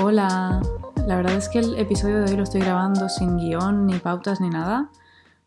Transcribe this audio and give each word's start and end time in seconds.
Hola, 0.00 0.60
la 1.08 1.16
verdad 1.16 1.34
es 1.34 1.48
que 1.48 1.58
el 1.58 1.76
episodio 1.76 2.20
de 2.20 2.30
hoy 2.30 2.36
lo 2.36 2.44
estoy 2.44 2.60
grabando 2.60 3.08
sin 3.08 3.36
guion, 3.36 3.84
ni 3.84 3.98
pautas, 3.98 4.40
ni 4.40 4.48
nada, 4.48 4.90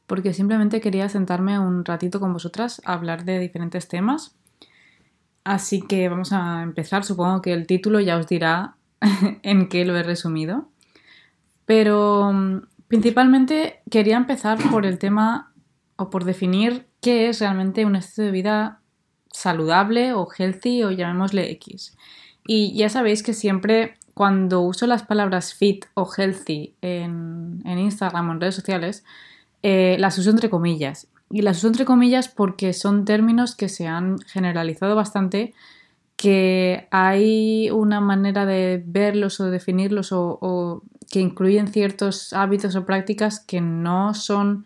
porque 0.07 0.33
simplemente 0.33 0.81
quería 0.81 1.07
sentarme 1.07 1.57
un 1.57 1.85
ratito 1.85 2.19
con 2.19 2.33
vosotras 2.33 2.81
a 2.83 2.91
hablar 2.91 3.23
de 3.23 3.39
diferentes 3.39 3.87
temas. 3.87 4.35
Así 5.45 5.81
que 5.81 6.09
vamos 6.09 6.33
a 6.33 6.63
empezar, 6.63 7.05
supongo 7.05 7.41
que 7.41 7.53
el 7.53 7.65
título 7.65 8.01
ya 8.01 8.17
os 8.17 8.27
dirá 8.27 8.75
en 9.41 9.69
qué 9.69 9.85
lo 9.85 9.95
he 9.95 10.03
resumido. 10.03 10.67
Pero 11.65 12.33
mm, 12.33 12.63
principalmente 12.89 13.79
quería 13.89 14.17
empezar 14.17 14.57
por 14.69 14.85
el 14.85 14.99
tema 14.99 15.53
o 15.95 16.09
por 16.09 16.25
definir 16.25 16.87
qué 16.99 17.29
es 17.29 17.39
realmente 17.39 17.85
un 17.85 17.95
estilo 17.95 18.25
de 18.25 18.31
vida 18.31 18.81
saludable 19.31 20.11
o 20.11 20.27
healthy 20.29 20.83
o 20.83 20.91
llamémosle 20.91 21.51
X. 21.51 21.95
Y 22.45 22.75
ya 22.75 22.89
sabéis 22.89 23.23
que 23.23 23.33
siempre 23.33 23.97
cuando 24.21 24.61
uso 24.61 24.85
las 24.85 25.01
palabras 25.01 25.55
fit 25.55 25.85
o 25.95 26.07
healthy 26.07 26.75
en, 26.83 27.59
Instagram 27.65 28.29
o 28.29 28.31
en 28.33 28.39
redes 28.39 28.53
sociales, 28.53 29.03
eh, 29.63 29.95
las 29.97 30.15
uso 30.19 30.29
entre 30.29 30.47
comillas. 30.47 31.07
Y 31.31 31.41
las 31.41 31.57
uso 31.57 31.69
entre 31.69 31.85
comillas 31.85 32.27
porque 32.27 32.73
son 32.73 33.03
términos 33.03 33.55
que 33.55 33.67
se 33.67 33.87
han 33.87 34.19
generalizado 34.19 34.95
bastante, 34.95 35.55
que 36.17 36.87
hay 36.91 37.71
una 37.71 37.99
manera 37.99 38.45
de 38.45 38.83
verlos 38.85 39.39
o 39.39 39.49
definirlos 39.49 40.11
o, 40.11 40.83
que 41.09 41.19
incluyen 41.19 41.69
ciertos 41.69 42.31
hábitos 42.33 42.75
o 42.75 42.85
prácticas 42.85 43.39
que 43.39 43.59
no 43.59 44.13
son 44.13 44.65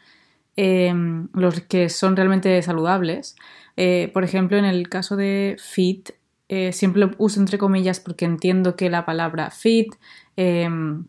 em, 0.57 1.29
los 1.31 1.61
que 1.61 1.87
son 1.87 2.17
realmente 2.17 2.61
saludables. 2.61 3.37
Eh, 3.77 4.11
por 4.13 4.25
ejemplo, 4.25 4.57
en 4.57 4.65
el 4.65 4.89
caso 4.89 5.15
de 5.15 5.55
fit, 5.57 6.09
eh, 6.47 6.73
siempre 6.73 7.01
lo 7.01 7.11
uso 7.17 7.39
entre 7.39 7.57
comillas 7.57 7.99
porque 7.99 8.25
entiendo 8.25 8.75
que 8.75 8.89
la 8.89 9.05
palabra 9.05 9.49
fit 9.49 9.95
em, 10.35 11.05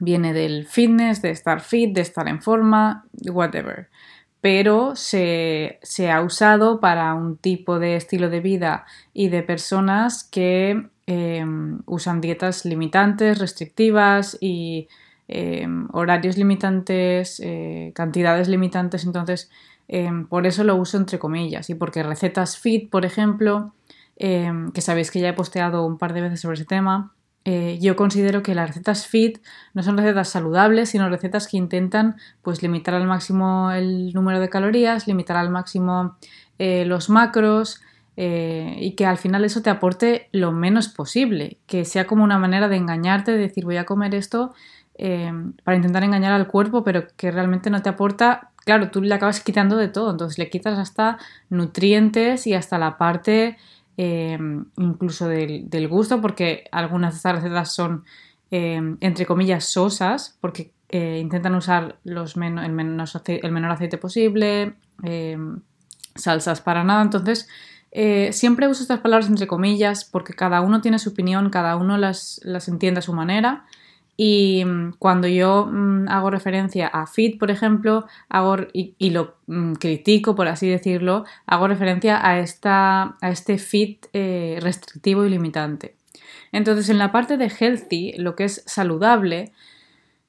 viene 0.00 0.32
del 0.32 0.66
fitness, 0.66 1.22
de 1.22 1.30
estar 1.30 1.60
fit, 1.60 1.94
de 1.94 2.00
estar 2.00 2.26
en 2.28 2.42
forma, 2.42 3.06
whatever. 3.30 3.88
Pero 4.40 4.94
se, 4.96 5.78
ha 6.10 6.20
usado 6.20 6.80
para 6.80 7.14
un 7.14 7.36
tipo 7.38 7.78
de 7.78 7.96
estilo 7.96 8.28
de 8.28 8.40
vida 8.40 8.84
y 9.14 9.28
de 9.28 9.42
personas 9.42 10.24
que 10.24 10.88
em, 11.06 11.80
usan 11.86 12.20
dietas 12.20 12.64
limitantes, 12.64 13.38
restrictivas 13.38 14.36
y 14.40 14.88
horarios 15.92 16.36
limitantes, 16.36 17.40
eh, 17.42 17.92
cantidades 17.94 18.48
limitantes. 18.48 19.06
Entonces, 19.06 19.50
por 20.28 20.46
eso 20.46 20.64
lo 20.64 20.76
uso 20.76 20.98
entre 20.98 21.18
comillas. 21.18 21.70
Y 21.70 21.74
porque 21.74 22.02
recetas 22.02 22.58
fit, 22.58 22.90
por 22.90 23.06
ejemplo, 23.06 23.72
Em, 24.16 24.70
que 24.70 24.80
sabéis 24.80 25.10
que 25.10 25.20
ya 25.20 25.28
he 25.28 25.32
posteado 25.32 25.84
un 25.84 25.98
par 25.98 26.12
de 26.12 26.20
veces 26.20 26.40
sobre 26.40 26.54
ese 26.54 26.64
tema. 26.64 27.12
Eh, 27.44 27.78
yo 27.80 27.96
considero 27.96 28.42
que 28.42 28.54
las 28.54 28.68
recetas 28.68 29.06
fit 29.06 29.38
no 29.74 29.82
son 29.82 29.98
recetas 29.98 30.28
saludables, 30.28 30.90
sino 30.90 31.08
recetas 31.10 31.46
que 31.48 31.56
intentan 31.56 32.16
pues, 32.42 32.62
limitar 32.62 32.94
al 32.94 33.06
máximo 33.06 33.70
el 33.72 34.12
número 34.14 34.40
de 34.40 34.48
calorías, 34.48 35.06
limitar 35.06 35.36
al 35.36 35.50
máximo 35.50 36.16
eh, 36.58 36.84
los 36.86 37.10
macros 37.10 37.82
eh, 38.16 38.76
y 38.78 38.92
que 38.92 39.04
al 39.04 39.18
final 39.18 39.44
eso 39.44 39.60
te 39.60 39.70
aporte 39.70 40.28
lo 40.32 40.52
menos 40.52 40.88
posible, 40.88 41.58
que 41.66 41.84
sea 41.84 42.06
como 42.06 42.24
una 42.24 42.38
manera 42.38 42.68
de 42.68 42.76
engañarte, 42.76 43.32
de 43.32 43.38
decir 43.38 43.64
voy 43.64 43.76
a 43.76 43.84
comer 43.84 44.14
esto 44.14 44.54
em, 44.94 45.52
para 45.64 45.76
intentar 45.76 46.04
engañar 46.04 46.32
al 46.32 46.46
cuerpo, 46.46 46.84
pero 46.84 47.08
que 47.16 47.30
realmente 47.32 47.68
no 47.68 47.82
te 47.82 47.88
aporta 47.90 48.52
claro, 48.64 48.90
tú 48.90 49.02
le 49.02 49.14
acabas 49.14 49.40
quitando 49.40 49.76
de 49.76 49.88
todo, 49.88 50.10
entonces 50.10 50.38
le 50.38 50.50
quitas 50.50 50.78
hasta 50.78 51.18
nutrientes 51.50 52.46
y 52.46 52.54
hasta 52.54 52.78
la 52.78 52.96
parte 52.98 53.56
Em, 53.96 54.64
incluso 54.76 55.28
del, 55.28 55.88
gusto, 55.88 56.20
porque 56.20 56.64
algunas 56.72 57.12
de 57.12 57.16
estas 57.18 57.36
recetas 57.36 57.74
son, 57.74 58.04
em, 58.50 58.96
entre 59.00 59.24
comillas, 59.26 59.66
sosas, 59.66 60.36
porque 60.40 60.72
eh, 60.88 61.18
intentan 61.20 61.54
usar 61.54 61.98
los 62.04 62.36
el, 62.36 62.40
menos 62.40 63.14
el, 63.26 63.52
menor 63.52 63.70
aceite 63.70 63.98
posible, 63.98 64.74
em, 65.02 65.60
salsas 66.14 66.60
para 66.60 66.82
nada. 66.84 67.02
Entonces, 67.02 67.48
eh, 67.92 68.32
siempre 68.32 68.68
uso 68.68 68.82
estas 68.82 69.00
palabras 69.00 69.28
entre 69.28 69.46
comillas 69.46 70.04
porque 70.04 70.34
cada 70.34 70.60
uno 70.60 70.80
tiene 70.80 70.98
su 70.98 71.10
opinión, 71.10 71.50
cada 71.50 71.76
uno 71.76 71.96
las, 71.96 72.40
las 72.42 72.68
entiende 72.68 72.98
a 72.98 73.02
su 73.02 73.12
manera. 73.12 73.66
Y 74.16 74.64
mm, 74.64 74.94
cuando 74.98 75.26
yo 75.26 75.66
mm, 75.66 76.08
hago 76.08 76.30
referencia 76.30 76.86
a 76.86 77.06
fit, 77.06 77.38
por 77.38 77.50
ejemplo, 77.50 78.06
hago, 78.28 78.56
y, 78.72 79.10
lo 79.10 79.36
mm, 79.46 79.74
critico, 79.74 80.34
por 80.34 80.48
así 80.48 80.68
decirlo, 80.68 81.24
hago 81.46 81.68
referencia 81.68 82.26
a, 82.26 82.38
esta, 82.38 83.16
a 83.20 83.30
este 83.30 83.58
fit 83.58 84.06
eh, 84.12 84.58
restrictivo 84.60 85.24
y 85.24 85.30
limitante. 85.30 85.96
Entonces, 86.52 86.88
en 86.88 86.98
la 86.98 87.10
parte 87.10 87.36
de 87.36 87.50
healthy, 87.58 88.12
lo 88.16 88.36
que 88.36 88.44
es 88.44 88.62
saludable, 88.66 89.52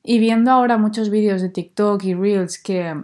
y 0.04 0.20
viendo 0.20 0.52
ahora 0.52 0.78
muchos 0.78 1.10
vídeos 1.10 1.42
de 1.42 1.50
TikTok 1.50 2.04
y 2.04 2.14
Reels 2.16 2.62
que 2.62 2.96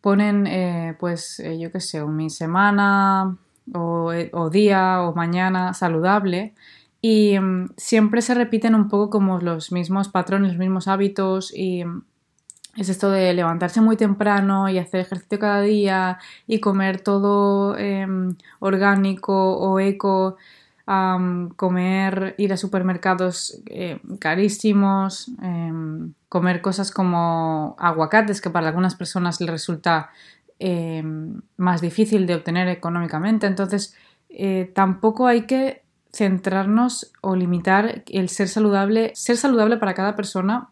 ponen, 0.00 0.46
eh, 0.46 0.96
pues, 0.98 1.40
eh, 1.40 1.58
yo 1.58 1.70
qué 1.70 1.80
sé, 1.80 2.02
mi 2.04 2.30
semana 2.30 3.36
o, 3.74 4.12
o 4.32 4.50
día 4.50 5.02
o 5.02 5.14
mañana 5.14 5.74
saludable, 5.74 6.54
y 7.00 7.38
mm, 7.38 7.70
siempre 7.76 8.22
se 8.22 8.34
repiten 8.34 8.74
un 8.74 8.88
poco 8.88 9.10
como 9.10 9.38
los 9.40 9.72
mismos 9.72 10.08
patrones, 10.08 10.52
los 10.52 10.58
mismos 10.58 10.88
hábitos 10.88 11.52
y 11.54 11.84
mm, 11.84 12.02
es 12.76 12.88
esto 12.88 13.10
de 13.10 13.32
levantarse 13.34 13.80
muy 13.80 13.96
temprano 13.96 14.68
y 14.68 14.78
hacer 14.78 15.00
ejercicio 15.00 15.38
cada 15.38 15.60
día 15.62 16.18
y 16.46 16.60
comer 16.60 17.00
todo 17.00 17.76
em, 17.76 18.36
orgánico 18.60 19.56
o 19.58 19.80
eco, 19.80 20.36
comer, 21.56 22.34
ir 22.36 22.52
a 22.52 22.56
supermercados 22.56 23.60
eh, 23.66 24.00
carísimos, 24.18 25.30
em, 25.40 26.14
comer 26.28 26.60
cosas 26.62 26.90
como 26.90 27.76
aguacates 27.78 28.40
que 28.40 28.50
para 28.50 28.68
algunas 28.68 28.96
personas 28.96 29.40
les 29.40 29.50
resulta 29.50 30.10
em, 30.58 31.40
más 31.56 31.80
difícil 31.80 32.26
de 32.26 32.34
obtener 32.34 32.68
económicamente. 32.68 33.46
Entonces, 33.46 33.94
eh, 34.28 34.70
tampoco 34.74 35.26
hay 35.26 35.42
que 35.42 35.82
centrarnos 36.12 37.12
o 37.20 37.36
limitar 37.36 38.02
el 38.06 38.28
ser 38.28 38.48
saludable. 38.48 39.12
Ser 39.14 39.36
saludable 39.36 39.76
para 39.76 39.94
cada 39.94 40.16
persona 40.16 40.68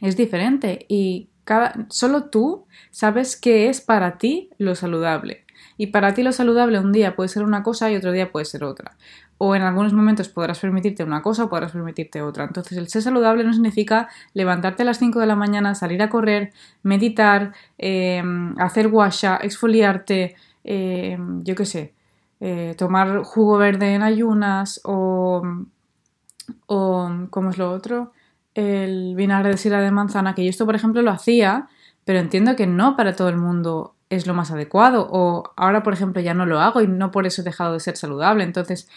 es 0.00 0.16
diferente 0.16 0.84
y 0.88 1.28
cada, 1.44 1.86
solo 1.88 2.24
tú 2.24 2.66
sabes 2.90 3.36
qué 3.36 3.68
es 3.68 3.80
para 3.80 4.18
ti 4.18 4.50
lo 4.58 4.74
saludable. 4.74 5.44
Y 5.78 5.88
para 5.88 6.14
ti 6.14 6.22
lo 6.22 6.32
saludable 6.32 6.78
un 6.80 6.92
día 6.92 7.16
puede 7.16 7.28
ser 7.28 7.42
una 7.42 7.62
cosa 7.62 7.90
y 7.90 7.96
otro 7.96 8.12
día 8.12 8.32
puede 8.32 8.44
ser 8.44 8.64
otra. 8.64 8.96
O 9.38 9.54
en 9.54 9.62
algunos 9.62 9.92
momentos 9.92 10.28
podrás 10.28 10.58
permitirte 10.58 11.04
una 11.04 11.22
cosa 11.22 11.44
o 11.44 11.48
podrás 11.48 11.72
permitirte 11.72 12.22
otra. 12.22 12.44
Entonces 12.44 12.78
el 12.78 12.88
ser 12.88 13.02
saludable 13.02 13.44
no 13.44 13.52
significa 13.52 14.08
levantarte 14.32 14.82
a 14.82 14.86
las 14.86 14.98
5 14.98 15.20
de 15.20 15.26
la 15.26 15.36
mañana, 15.36 15.74
salir 15.74 16.02
a 16.02 16.08
correr, 16.08 16.52
meditar, 16.82 17.52
em, 17.78 18.58
hacer 18.58 18.88
washa, 18.88 19.36
exfoliarte, 19.42 20.34
em, 20.64 21.44
yo 21.44 21.54
qué 21.54 21.66
sé, 21.66 21.94
eh, 22.40 22.74
tomar 22.76 23.22
jugo 23.22 23.58
verde 23.58 23.94
en 23.94 24.02
ayunas 24.02 24.80
o, 24.84 25.42
o, 26.66 27.10
¿cómo 27.30 27.50
es 27.50 27.58
lo 27.58 27.70
otro? 27.70 28.12
El 28.54 29.14
vinagre 29.16 29.50
de 29.50 29.56
sira 29.56 29.80
de 29.80 29.90
manzana, 29.90 30.34
que 30.34 30.44
yo 30.44 30.50
esto, 30.50 30.66
por 30.66 30.74
ejemplo, 30.74 31.02
lo 31.02 31.10
hacía, 31.10 31.68
pero 32.04 32.18
entiendo 32.18 32.56
que 32.56 32.66
no 32.66 32.96
para 32.96 33.14
todo 33.16 33.28
el 33.28 33.36
mundo 33.36 33.94
es 34.10 34.26
lo 34.26 34.34
más 34.34 34.50
adecuado. 34.50 35.08
O 35.10 35.52
ahora, 35.56 35.82
por 35.82 35.92
ejemplo, 35.92 36.22
ya 36.22 36.34
no 36.34 36.46
lo 36.46 36.60
hago 36.60 36.80
y 36.80 36.88
no 36.88 37.10
por 37.10 37.26
eso 37.26 37.42
he 37.42 37.44
dejado 37.44 37.74
de 37.74 37.80
ser 37.80 37.96
saludable. 37.96 38.44
Entonces, 38.44 38.88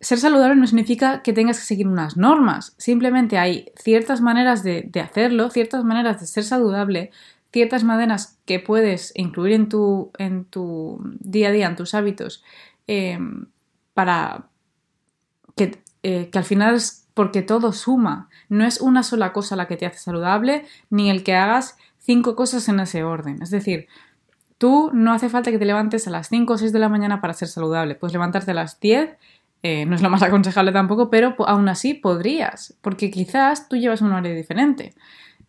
ser 0.00 0.18
saludable 0.18 0.56
no 0.56 0.66
significa 0.66 1.22
que 1.22 1.32
tengas 1.32 1.58
que 1.58 1.66
seguir 1.66 1.88
unas 1.88 2.16
normas. 2.16 2.74
Simplemente 2.78 3.38
hay 3.38 3.72
ciertas 3.76 4.20
maneras 4.20 4.62
de, 4.62 4.82
de 4.90 5.00
hacerlo, 5.00 5.50
ciertas 5.50 5.84
maneras 5.84 6.20
de 6.20 6.26
ser 6.26 6.44
saludable, 6.44 7.10
ciertas 7.52 7.84
maneras 7.84 8.38
que 8.44 8.60
puedes 8.60 9.12
incluir 9.14 9.54
en 9.54 9.68
tu, 9.68 10.10
en 10.18 10.44
tu 10.44 11.00
día 11.20 11.48
a 11.48 11.52
día, 11.52 11.66
en 11.66 11.76
tus 11.76 11.94
hábitos, 11.94 12.42
Em, 12.88 13.46
para 13.94 14.48
que, 15.56 15.82
eh, 16.02 16.30
que 16.30 16.38
al 16.38 16.44
final 16.44 16.74
es 16.74 17.06
porque 17.14 17.42
todo 17.42 17.72
suma. 17.72 18.28
No 18.48 18.64
es 18.64 18.80
una 18.80 19.02
sola 19.02 19.32
cosa 19.32 19.56
la 19.56 19.68
que 19.68 19.76
te 19.76 19.86
hace 19.86 19.98
saludable, 19.98 20.64
ni 20.88 21.10
el 21.10 21.22
que 21.22 21.34
hagas 21.34 21.76
cinco 21.98 22.34
cosas 22.34 22.68
en 22.68 22.80
ese 22.80 23.04
orden. 23.04 23.42
Es 23.42 23.50
decir, 23.50 23.88
tú 24.56 24.90
no 24.94 25.12
hace 25.12 25.28
falta 25.28 25.50
que 25.50 25.58
te 25.58 25.64
levantes 25.64 26.06
a 26.06 26.10
las 26.10 26.28
5 26.28 26.52
o 26.54 26.58
6 26.58 26.72
de 26.72 26.78
la 26.78 26.88
mañana 26.88 27.20
para 27.20 27.34
ser 27.34 27.48
saludable. 27.48 27.94
Puedes 27.94 28.12
levantarte 28.12 28.52
a 28.52 28.54
las 28.54 28.80
10, 28.80 29.16
eh, 29.62 29.84
no 29.84 29.96
es 29.96 30.02
lo 30.02 30.10
más 30.10 30.22
aconsejable 30.22 30.72
tampoco, 30.72 31.10
pero 31.10 31.34
aún 31.46 31.68
así 31.68 31.94
podrías, 31.94 32.74
porque 32.80 33.10
quizás 33.10 33.68
tú 33.68 33.76
llevas 33.76 34.00
un 34.00 34.12
horario 34.12 34.34
diferente. 34.34 34.94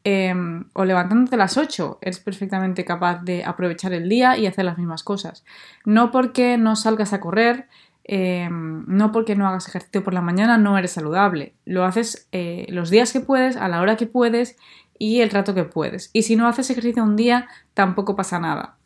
Em, 0.05 0.63
o 0.73 0.85
levantándote 0.85 1.35
a 1.35 1.37
las 1.37 1.57
8 1.57 1.99
eres 2.01 2.19
perfectamente 2.19 2.85
capaz 2.85 3.21
de 3.21 3.43
aprovechar 3.43 3.91
el 3.91 4.07
día 4.07 4.37
y 4.37 4.47
hacer 4.47 4.63
las 4.63 4.77
mismas 4.77 5.03
cosas. 5.03 5.43
No 5.85 6.11
porque 6.11 6.57
no 6.57 6.77
salgas 6.77 7.11
a 7.11 7.19
correr, 7.19 7.67
em, 8.05 8.85
no 8.87 9.11
porque 9.11 9.35
no 9.35 9.47
hagas 9.47 9.67
ejercicio 9.67 10.03
por 10.03 10.13
la 10.13 10.21
mañana, 10.21 10.57
no 10.57 10.77
eres 10.77 10.91
saludable. 10.91 11.53
Lo 11.65 11.83
haces 11.83 12.27
eh, 12.31 12.65
los 12.69 12.89
días 12.89 13.11
que 13.11 13.19
puedes, 13.19 13.57
a 13.57 13.67
la 13.67 13.81
hora 13.81 13.97
que 13.97 14.07
puedes 14.07 14.55
y 14.97 15.19
el 15.19 15.31
rato 15.31 15.53
que 15.53 15.65
puedes. 15.65 16.09
Y 16.13 16.23
si 16.23 16.35
no 16.37 16.47
haces 16.47 16.69
ejercicio 16.69 17.03
un 17.03 17.17
día, 17.17 17.47
tampoco 17.73 18.15
pasa 18.15 18.39
nada. 18.39 18.77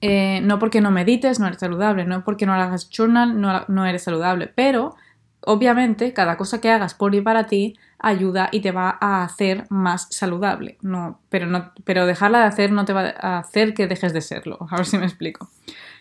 Eh, 0.00 0.40
no 0.42 0.58
porque 0.58 0.80
no 0.80 0.90
medites, 0.90 1.40
no 1.40 1.46
eres 1.46 1.58
saludable, 1.58 2.04
no 2.04 2.22
porque 2.24 2.46
no 2.46 2.54
hagas 2.54 2.90
journal, 2.90 3.40
no, 3.40 3.64
no 3.68 3.86
eres 3.86 4.02
saludable, 4.04 4.46
pero 4.54 4.94
Obviamente, 5.42 6.12
cada 6.12 6.36
cosa 6.36 6.60
que 6.60 6.70
hagas 6.70 6.94
por 6.94 7.14
y 7.14 7.20
para 7.20 7.46
ti 7.46 7.76
ayuda 7.98 8.48
y 8.52 8.60
te 8.60 8.72
va 8.72 8.98
a 9.00 9.24
hacer 9.24 9.66
más 9.70 10.06
saludable. 10.10 10.78
No, 10.82 11.20
pero, 11.28 11.46
no, 11.46 11.72
pero 11.84 12.06
dejarla 12.06 12.40
de 12.40 12.44
hacer 12.44 12.72
no 12.72 12.84
te 12.84 12.92
va 12.92 13.14
a 13.20 13.38
hacer 13.38 13.74
que 13.74 13.86
dejes 13.86 14.12
de 14.12 14.20
serlo. 14.20 14.58
A 14.70 14.76
ver 14.76 14.86
si 14.86 14.98
me 14.98 15.06
explico. 15.06 15.48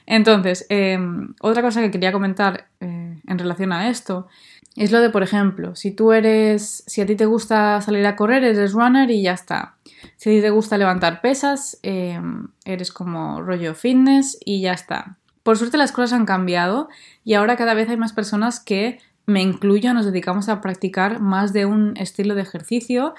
Entonces, 0.06 0.66
em, 0.70 1.34
otra 1.42 1.62
cosa 1.62 1.82
que 1.82 1.92
quería 1.92 2.12
comentar 2.12 2.68
eh, 2.80 3.20
en 3.28 3.40
relación 3.40 3.74
a 3.74 3.90
esto 3.90 4.28
es 4.76 4.92
lo 4.92 5.02
de, 5.02 5.10
por 5.10 5.24
ejemplo, 5.24 5.76
si 5.76 5.92
tú 5.92 6.14
eres, 6.14 6.84
si 6.88 7.02
a 7.02 7.06
ti 7.06 7.16
te 7.16 7.26
gusta 7.26 7.82
salir 7.82 8.06
a 8.06 8.16
correr, 8.16 8.44
eres 8.44 8.74
runner 8.74 9.10
y 9.10 9.24
ya 9.24 9.34
está. 9.34 9.76
Si 10.16 10.30
a 10.30 10.34
ti 10.34 10.42
te 10.42 10.50
gusta 10.50 10.78
levantar 10.78 11.20
pesas, 11.20 11.80
em, 11.84 12.48
eres 12.64 12.92
como 12.92 13.42
rollo 13.42 13.74
fitness 13.76 14.38
y 14.46 14.62
ya 14.62 14.74
está. 14.74 15.18
Por 15.44 15.58
suerte 15.58 15.78
las 15.78 15.92
cosas 15.92 16.14
han 16.14 16.26
cambiado 16.26 16.90
y 17.24 17.34
ahora 17.34 17.56
cada 17.56 17.74
vez 17.74 17.90
hay 17.90 17.98
más 17.98 18.14
personas 18.14 18.60
que 18.60 19.00
me 19.28 19.42
incluyo, 19.42 19.94
nos 19.94 20.06
dedicamos 20.06 20.50
a 20.50 20.62
practicar 20.62 21.20
más 21.20 21.54
de 21.54 21.66
un 21.66 21.96
estilo 21.98 22.34
de 22.34 22.42
ejercicio 22.42 23.14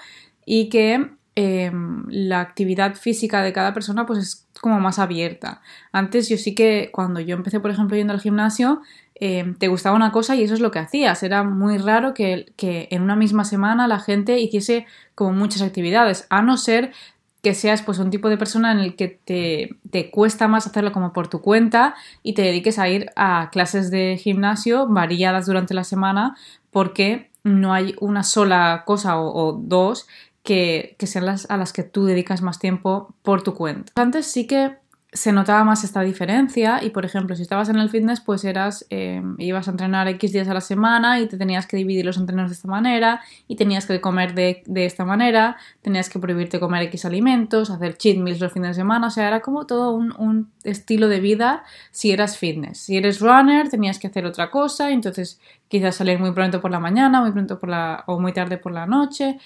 y 0.47 0.71
que 0.71 1.11
em, 1.35 2.05
la 2.09 2.41
actividad 2.41 2.95
física 2.97 3.43
de 3.43 3.53
cada 3.53 3.75
persona 3.75 4.07
pues 4.07 4.19
es 4.19 4.47
como 4.61 4.81
más 4.81 4.99
abierta. 4.99 5.61
Antes 5.93 6.29
yo 6.29 6.39
sí 6.39 6.55
que 6.55 6.91
cuando 6.93 7.21
yo 7.21 7.37
empecé 7.37 7.61
por 7.61 7.71
ejemplo 7.71 7.97
yendo 7.97 8.15
al 8.15 8.21
gimnasio 8.21 8.81
em, 9.15 9.55
te 9.55 9.69
gustaba 9.69 9.95
una 9.95 10.11
cosa 10.11 10.35
y 10.35 10.43
eso 10.43 10.55
es 10.55 10.61
lo 10.61 10.71
que 10.71 10.79
hacías. 10.79 11.23
Era 11.23 11.45
muy 11.45 11.77
raro 11.77 12.15
que, 12.15 12.53
que 12.57 12.89
en 12.91 13.03
una 13.03 13.15
misma 13.15 13.45
semana 13.45 13.87
la 13.87 14.01
gente 14.01 14.41
hiciese 14.41 14.87
como 15.15 15.33
muchas 15.33 15.61
actividades, 15.61 16.27
a 16.31 16.41
no 16.41 16.57
ser 16.57 16.93
que 17.43 17.55
seas 17.55 17.83
pues 17.83 17.99
un 17.99 18.11
tipo 18.11 18.29
de 18.29 18.37
persona 18.37 18.73
en 18.73 18.79
el 18.79 18.97
que 18.97 19.09
te, 19.25 20.11
cuesta 20.11 20.49
más 20.49 20.67
hacerlo 20.67 20.93
como 20.93 21.13
por 21.13 21.29
tu 21.29 21.41
cuenta 21.41 21.95
y 22.23 22.35
te 22.35 22.43
dediques 22.43 22.79
a 22.79 22.89
ir 22.89 23.11
a 23.17 23.51
clases 23.51 23.91
de 23.91 24.17
gimnasio 24.17 24.87
variadas 24.89 25.47
durante 25.47 25.75
la 25.75 25.85
semana 25.85 26.37
porque 26.71 27.31
no 27.45 27.73
hay 27.73 27.95
una 28.01 28.25
sola 28.25 28.83
cosa 28.85 29.21
o, 29.21 29.53
dos 29.53 30.07
que, 30.43 30.97
que, 30.99 31.07
sean 31.07 31.27
las 31.27 31.49
a 31.51 31.57
las 31.57 31.73
que 31.73 31.85
tú 31.85 32.05
dedicas 32.05 32.43
más 32.43 32.59
tiempo 32.59 33.15
por 33.23 33.43
tu 33.43 33.55
cuenta. 33.55 33.93
Antes 33.97 34.27
sí 34.27 34.47
que 34.47 34.77
se 35.11 35.33
notaba 35.33 35.65
más 35.65 35.85
esta 35.85 36.03
diferencia 36.03 36.85
y 36.85 36.91
por 36.91 37.07
ejemplo 37.07 37.35
si 37.35 37.41
estabas 37.41 37.71
en 37.71 37.77
el 37.77 37.89
fitness 37.89 38.21
pues 38.21 38.45
eras 38.45 38.85
eh, 38.91 39.23
ibas 39.39 39.67
a 39.67 39.71
entrenar 39.71 40.07
X 40.07 40.33
días 40.33 40.49
a 40.49 40.55
la 40.55 40.61
semana 40.61 41.19
y 41.19 41.27
te 41.27 41.39
tenías 41.39 41.67
que 41.67 41.79
dividir 41.79 42.05
los 42.05 42.19
entrenos 42.19 42.51
de 42.51 42.55
esta 42.55 42.69
manera 42.69 43.23
y 43.47 43.57
tenías 43.57 43.87
que 43.87 44.03
comer 44.03 44.35
de, 44.35 44.63
esta 44.85 45.07
manera 45.07 45.57
tenías 45.81 46.11
que 46.11 46.19
prohibirte 46.19 46.61
comer 46.61 46.83
X 46.85 47.07
alimentos 47.07 47.71
hacer 47.71 47.97
cheat 47.97 48.19
meals 48.19 48.39
los 48.39 48.53
fines 48.53 48.71
de 48.71 48.75
semana 48.83 49.07
o 49.07 49.11
sea 49.11 49.29
era 49.29 49.41
como 49.41 49.65
todo 49.65 49.93
un, 49.93 50.15
un 50.19 50.51
estilo 50.63 51.09
de 51.09 51.21
vida 51.21 51.65
si 51.91 52.11
eras 52.13 52.37
fitness. 52.37 52.79
Si 52.79 52.99
eres 52.99 53.21
runner 53.21 53.71
tenías 53.71 53.99
que 53.99 54.09
hacer 54.09 54.27
otra 54.27 54.51
cosa 54.51 54.91
entonces 54.91 55.41
quizás 55.69 55.97
salir 55.97 56.19
muy 56.19 56.33
pronto 56.33 56.61
por 56.61 56.71
la 56.71 56.81
mañana 56.81 57.23
muy 57.23 57.33
pronto 57.33 57.59
por 57.59 57.71
la 57.71 58.05
o 58.07 58.21
muy 58.21 58.35
tarde 58.35 58.59
por 58.59 58.73
la 58.73 58.85
noche 58.85 59.39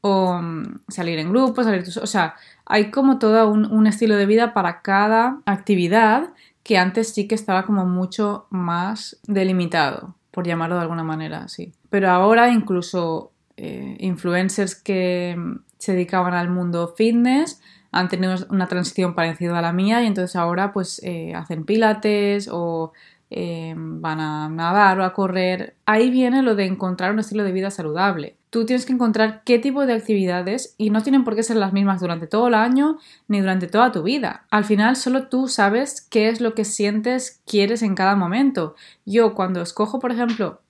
o 0.00 0.40
mm, 0.40 0.80
salir 0.88 1.18
en 1.18 1.30
grupo, 1.30 1.62
salir 1.62 1.84
o 2.00 2.06
sea, 2.06 2.36
hay 2.68 2.90
como 2.90 3.18
todo 3.18 3.50
un, 3.50 3.86
estilo 3.86 4.16
de 4.16 4.26
vida 4.26 4.52
para 4.52 4.82
cada 4.82 5.40
actividad 5.46 6.28
que 6.62 6.76
antes 6.76 7.14
sí 7.14 7.26
que 7.26 7.34
estaba 7.34 7.64
como 7.64 7.86
mucho 7.86 8.46
más 8.50 9.18
delimitado, 9.26 10.14
por 10.30 10.46
llamarlo 10.46 10.76
de 10.76 10.82
alguna 10.82 11.02
manera 11.02 11.48
sí. 11.48 11.72
Pero 11.88 12.10
ahora 12.10 12.50
incluso 12.50 13.32
eh, 13.56 13.96
influencers 14.00 14.74
que 14.74 15.36
se 15.78 15.92
dedicaban 15.92 16.34
al 16.34 16.50
mundo 16.50 16.94
fitness 16.96 17.60
han 17.90 18.08
tenido 18.10 18.34
una 18.50 18.68
transición 18.68 19.14
parecida 19.14 19.58
a 19.58 19.62
la 19.62 19.72
mía 19.72 20.02
y 20.02 20.06
entonces 20.06 20.36
ahora 20.36 20.72
pues 20.72 21.00
eh, 21.02 21.34
hacen 21.34 21.64
pilates 21.64 22.50
o 22.52 22.92
eh, 23.30 23.74
van 23.76 24.20
a 24.20 24.48
nadar 24.48 24.98
o 25.00 25.04
a 25.04 25.12
correr. 25.12 25.74
Ahí 25.86 26.10
viene 26.10 26.42
lo 26.42 26.54
de 26.54 26.66
encontrar 26.66 27.12
un 27.12 27.18
estilo 27.18 27.44
de 27.44 27.52
vida 27.52 27.70
saludable 27.70 28.38
tú 28.50 28.64
tienes 28.64 28.86
que 28.86 28.92
encontrar 28.92 29.42
qué 29.44 29.58
tipo 29.58 29.86
de 29.86 29.92
actividades 29.92 30.74
y 30.78 30.90
no 30.90 31.02
tienen 31.02 31.24
por 31.24 31.36
qué 31.36 31.42
ser 31.42 31.56
las 31.56 31.72
mismas 31.72 32.00
durante 32.00 32.26
todo 32.26 32.48
el 32.48 32.54
año 32.54 32.98
ni 33.26 33.40
durante 33.40 33.66
toda 33.66 33.92
tu 33.92 34.02
vida. 34.02 34.44
Al 34.50 34.64
final 34.64 34.96
solo 34.96 35.28
tú 35.28 35.48
sabes 35.48 36.00
qué 36.00 36.28
es 36.28 36.40
lo 36.40 36.54
que 36.54 36.64
sientes, 36.64 37.42
quieres 37.46 37.82
en 37.82 37.94
cada 37.94 38.16
momento. 38.16 38.74
Yo 39.04 39.34
cuando 39.34 39.60
escojo, 39.60 39.98
por 39.98 40.12
ejemplo, 40.12 40.60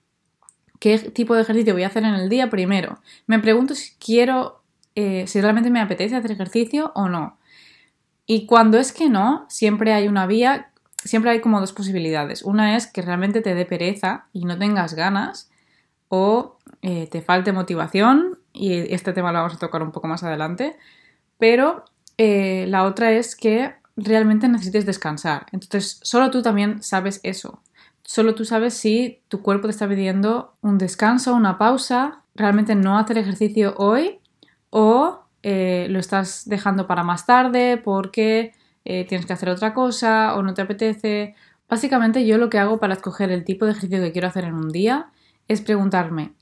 qué 0.79 0.97
tipo 0.97 1.35
de 1.35 1.43
ejercicio 1.43 1.73
voy 1.73 1.83
a 1.83 1.87
hacer 1.87 2.03
en 2.03 2.15
el 2.15 2.29
día, 2.29 2.49
primero 2.49 2.99
me 3.27 3.39
pregunto 3.39 3.75
si 3.75 3.93
quiero, 3.97 4.61
eh, 4.95 5.25
si 5.27 5.41
realmente 5.41 5.69
me 5.69 5.81
apetece 5.81 6.15
hacer 6.15 6.31
ejercicio 6.31 6.91
o 6.95 7.07
no. 7.07 7.37
Y 8.25 8.45
cuando 8.45 8.77
es 8.77 8.91
que 8.91 9.09
no, 9.09 9.45
siempre 9.49 9.91
hay 9.93 10.07
una 10.07 10.27
vía, 10.27 10.68
siempre 11.09 11.31
hay 11.31 11.41
como 11.41 11.59
dos 11.59 11.73
posibilidades. 11.73 12.43
Una 12.43 12.77
es 12.77 12.87
que 12.87 13.01
realmente 13.01 13.41
te 13.41 13.55
dé 13.55 13.65
pereza 13.65 14.27
y 14.31 14.45
no 14.45 14.57
tengas 14.57 14.93
ganas 14.93 15.49
o 16.07 16.57
eh, 16.81 17.07
te 17.07 17.21
falte 17.21 17.51
motivación, 17.51 18.39
y 18.53 18.93
este 18.93 19.13
tema 19.13 19.31
lo 19.31 19.39
vamos 19.39 19.53
a 19.53 19.59
tocar 19.59 19.83
un 19.83 19.91
poco 19.91 20.07
más 20.07 20.23
adelante, 20.23 20.75
pero 21.37 21.85
eh, 22.17 22.65
la 22.67 22.83
otra 22.83 23.11
es 23.11 23.35
que 23.35 23.73
realmente 23.95 24.47
necesites 24.47 24.85
descansar. 24.85 25.45
Entonces, 25.51 25.99
solo 26.03 26.31
tú 26.31 26.41
también 26.41 26.81
sabes 26.81 27.19
eso. 27.23 27.61
Solo 28.03 28.33
tú 28.33 28.43
sabes 28.45 28.73
si 28.73 29.21
tu 29.27 29.41
cuerpo 29.41 29.67
te 29.67 29.71
está 29.71 29.87
pidiendo 29.87 30.55
un 30.61 30.77
descanso, 30.77 31.35
una 31.35 31.57
pausa, 31.57 32.23
realmente 32.33 32.75
no 32.75 32.97
hacer 32.97 33.17
ejercicio 33.17 33.75
hoy 33.77 34.19
o 34.69 35.21
eh, 35.43 35.87
lo 35.89 35.99
estás 35.99 36.47
dejando 36.47 36.87
para 36.87 37.03
más 37.03 37.25
tarde 37.25 37.77
porque 37.77 38.53
tienes 39.07 39.25
que 39.25 39.33
hacer 39.33 39.49
otra 39.49 39.73
cosa 39.73 40.35
o 40.35 40.43
no 40.43 40.53
te 40.53 40.61
apetece. 40.61 41.35
Básicamente 41.69 42.25
yo 42.25 42.37
lo 42.37 42.49
que 42.49 42.57
hago 42.57 42.79
para 42.79 42.95
escoger 42.95 43.31
el 43.31 43.43
tipo 43.43 43.65
de 43.65 43.71
ejercicio 43.71 44.01
que 44.01 44.11
quiero 44.11 44.27
hacer 44.27 44.45
en 44.45 44.55
un 44.55 44.69
día 44.69 45.11
es 45.47 45.61
preguntarme 45.61 46.33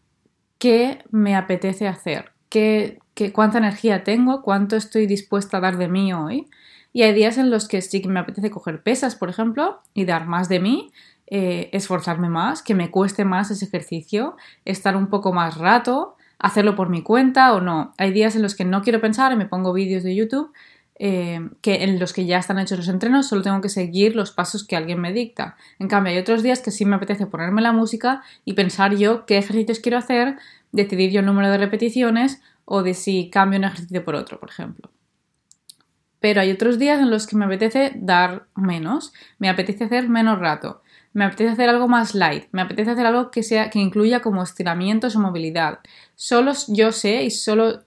qué 0.57 1.03
me 1.11 1.35
apetece 1.35 1.87
hacer, 1.87 2.31
qué, 2.49 2.99
cuánta 3.33 3.57
energía 3.57 4.03
tengo, 4.03 4.41
cuánto 4.41 4.75
estoy 4.75 5.05
dispuesta 5.05 5.57
a 5.57 5.61
dar 5.61 5.77
de 5.77 5.87
mí 5.87 6.13
hoy. 6.13 6.47
Y 6.93 7.03
hay 7.03 7.13
días 7.13 7.37
en 7.37 7.49
los 7.49 7.67
que 7.67 7.81
sí 7.81 8.01
que 8.01 8.09
me 8.09 8.19
apetece 8.19 8.49
coger 8.49 8.81
pesas, 8.81 9.15
por 9.15 9.29
ejemplo, 9.29 9.81
y 9.93 10.05
dar 10.05 10.25
más 10.25 10.49
de 10.49 10.59
mí, 10.59 10.91
eh, 11.27 11.69
esforzarme 11.73 12.29
más, 12.29 12.63
que 12.63 12.73
me 12.73 12.89
cueste 12.89 13.25
más 13.25 13.51
ese 13.51 13.65
ejercicio, 13.65 14.35
estar 14.65 14.95
un 14.95 15.07
poco 15.07 15.33
más 15.33 15.57
rato, 15.57 16.15
hacerlo 16.39 16.75
por 16.75 16.89
mi 16.89 17.03
cuenta 17.03 17.53
o 17.53 17.61
no. 17.61 17.93
Hay 17.97 18.11
días 18.11 18.35
en 18.35 18.41
los 18.41 18.55
que 18.55 18.65
no 18.65 18.81
quiero 18.81 19.01
pensar 19.01 19.31
y 19.33 19.35
me 19.35 19.45
pongo 19.45 19.73
vídeos 19.73 20.03
de 20.03 20.15
YouTube 20.15 20.51
eh, 20.99 21.39
que 21.61 21.83
en 21.83 21.99
los 21.99 22.11
que 22.11 22.25
ya 22.25 22.39
están 22.39 22.57
hechos 22.57 22.79
los 22.79 22.87
entrenos, 22.87 23.27
solo 23.27 23.43
tengo 23.43 23.61
que 23.61 23.69
seguir 23.69 24.15
los 24.15 24.31
pasos 24.31 24.65
que 24.65 24.75
alguien 24.75 24.99
me 24.99 25.13
dicta. 25.13 25.55
En 25.77 25.87
cambio, 25.87 26.13
hay 26.13 26.19
otros 26.19 26.41
días 26.41 26.61
que 26.61 26.71
sí 26.71 26.85
me 26.85 26.95
apetece 26.95 27.27
ponerme 27.27 27.61
la 27.61 27.71
música 27.71 28.23
y 28.45 28.53
pensar 28.53 28.95
yo 28.95 29.25
qué 29.25 29.37
ejercicios 29.37 29.79
quiero 29.79 29.97
hacer, 29.99 30.37
decidir 30.71 31.11
yo 31.11 31.19
el 31.19 31.25
número 31.27 31.51
de 31.51 31.57
repeticiones 31.59 32.41
o 32.65 32.81
de 32.81 32.93
si 32.93 33.29
cambio 33.29 33.59
un 33.59 33.65
ejercicio 33.65 34.03
por 34.03 34.15
otro, 34.15 34.39
por 34.39 34.49
ejemplo. 34.49 34.91
Pero 36.19 36.41
hay 36.41 36.51
otros 36.51 36.79
días 36.79 36.99
en 36.99 37.11
los 37.11 37.27
que 37.27 37.35
me 37.35 37.45
apetece 37.45 37.93
dar 37.95 38.47
menos, 38.55 39.13
me 39.37 39.49
apetece 39.49 39.83
hacer 39.83 40.09
menos 40.09 40.39
rato, 40.39 40.81
me 41.13 41.25
apetece 41.25 41.51
hacer 41.51 41.69
algo 41.69 41.87
más 41.87 42.15
light, 42.15 42.45
me 42.51 42.61
apetece 42.61 42.91
hacer 42.91 43.05
algo 43.05 43.29
que 43.29 43.43
sea 43.43 43.69
que 43.69 43.79
incluya 43.79 44.21
como 44.21 44.41
estiramientos 44.41 45.15
o 45.15 45.19
movilidad. 45.19 45.79
Solo 46.15 46.53
yo 46.67 46.91
sé 46.91 47.23
y 47.23 47.29
solo 47.29 47.83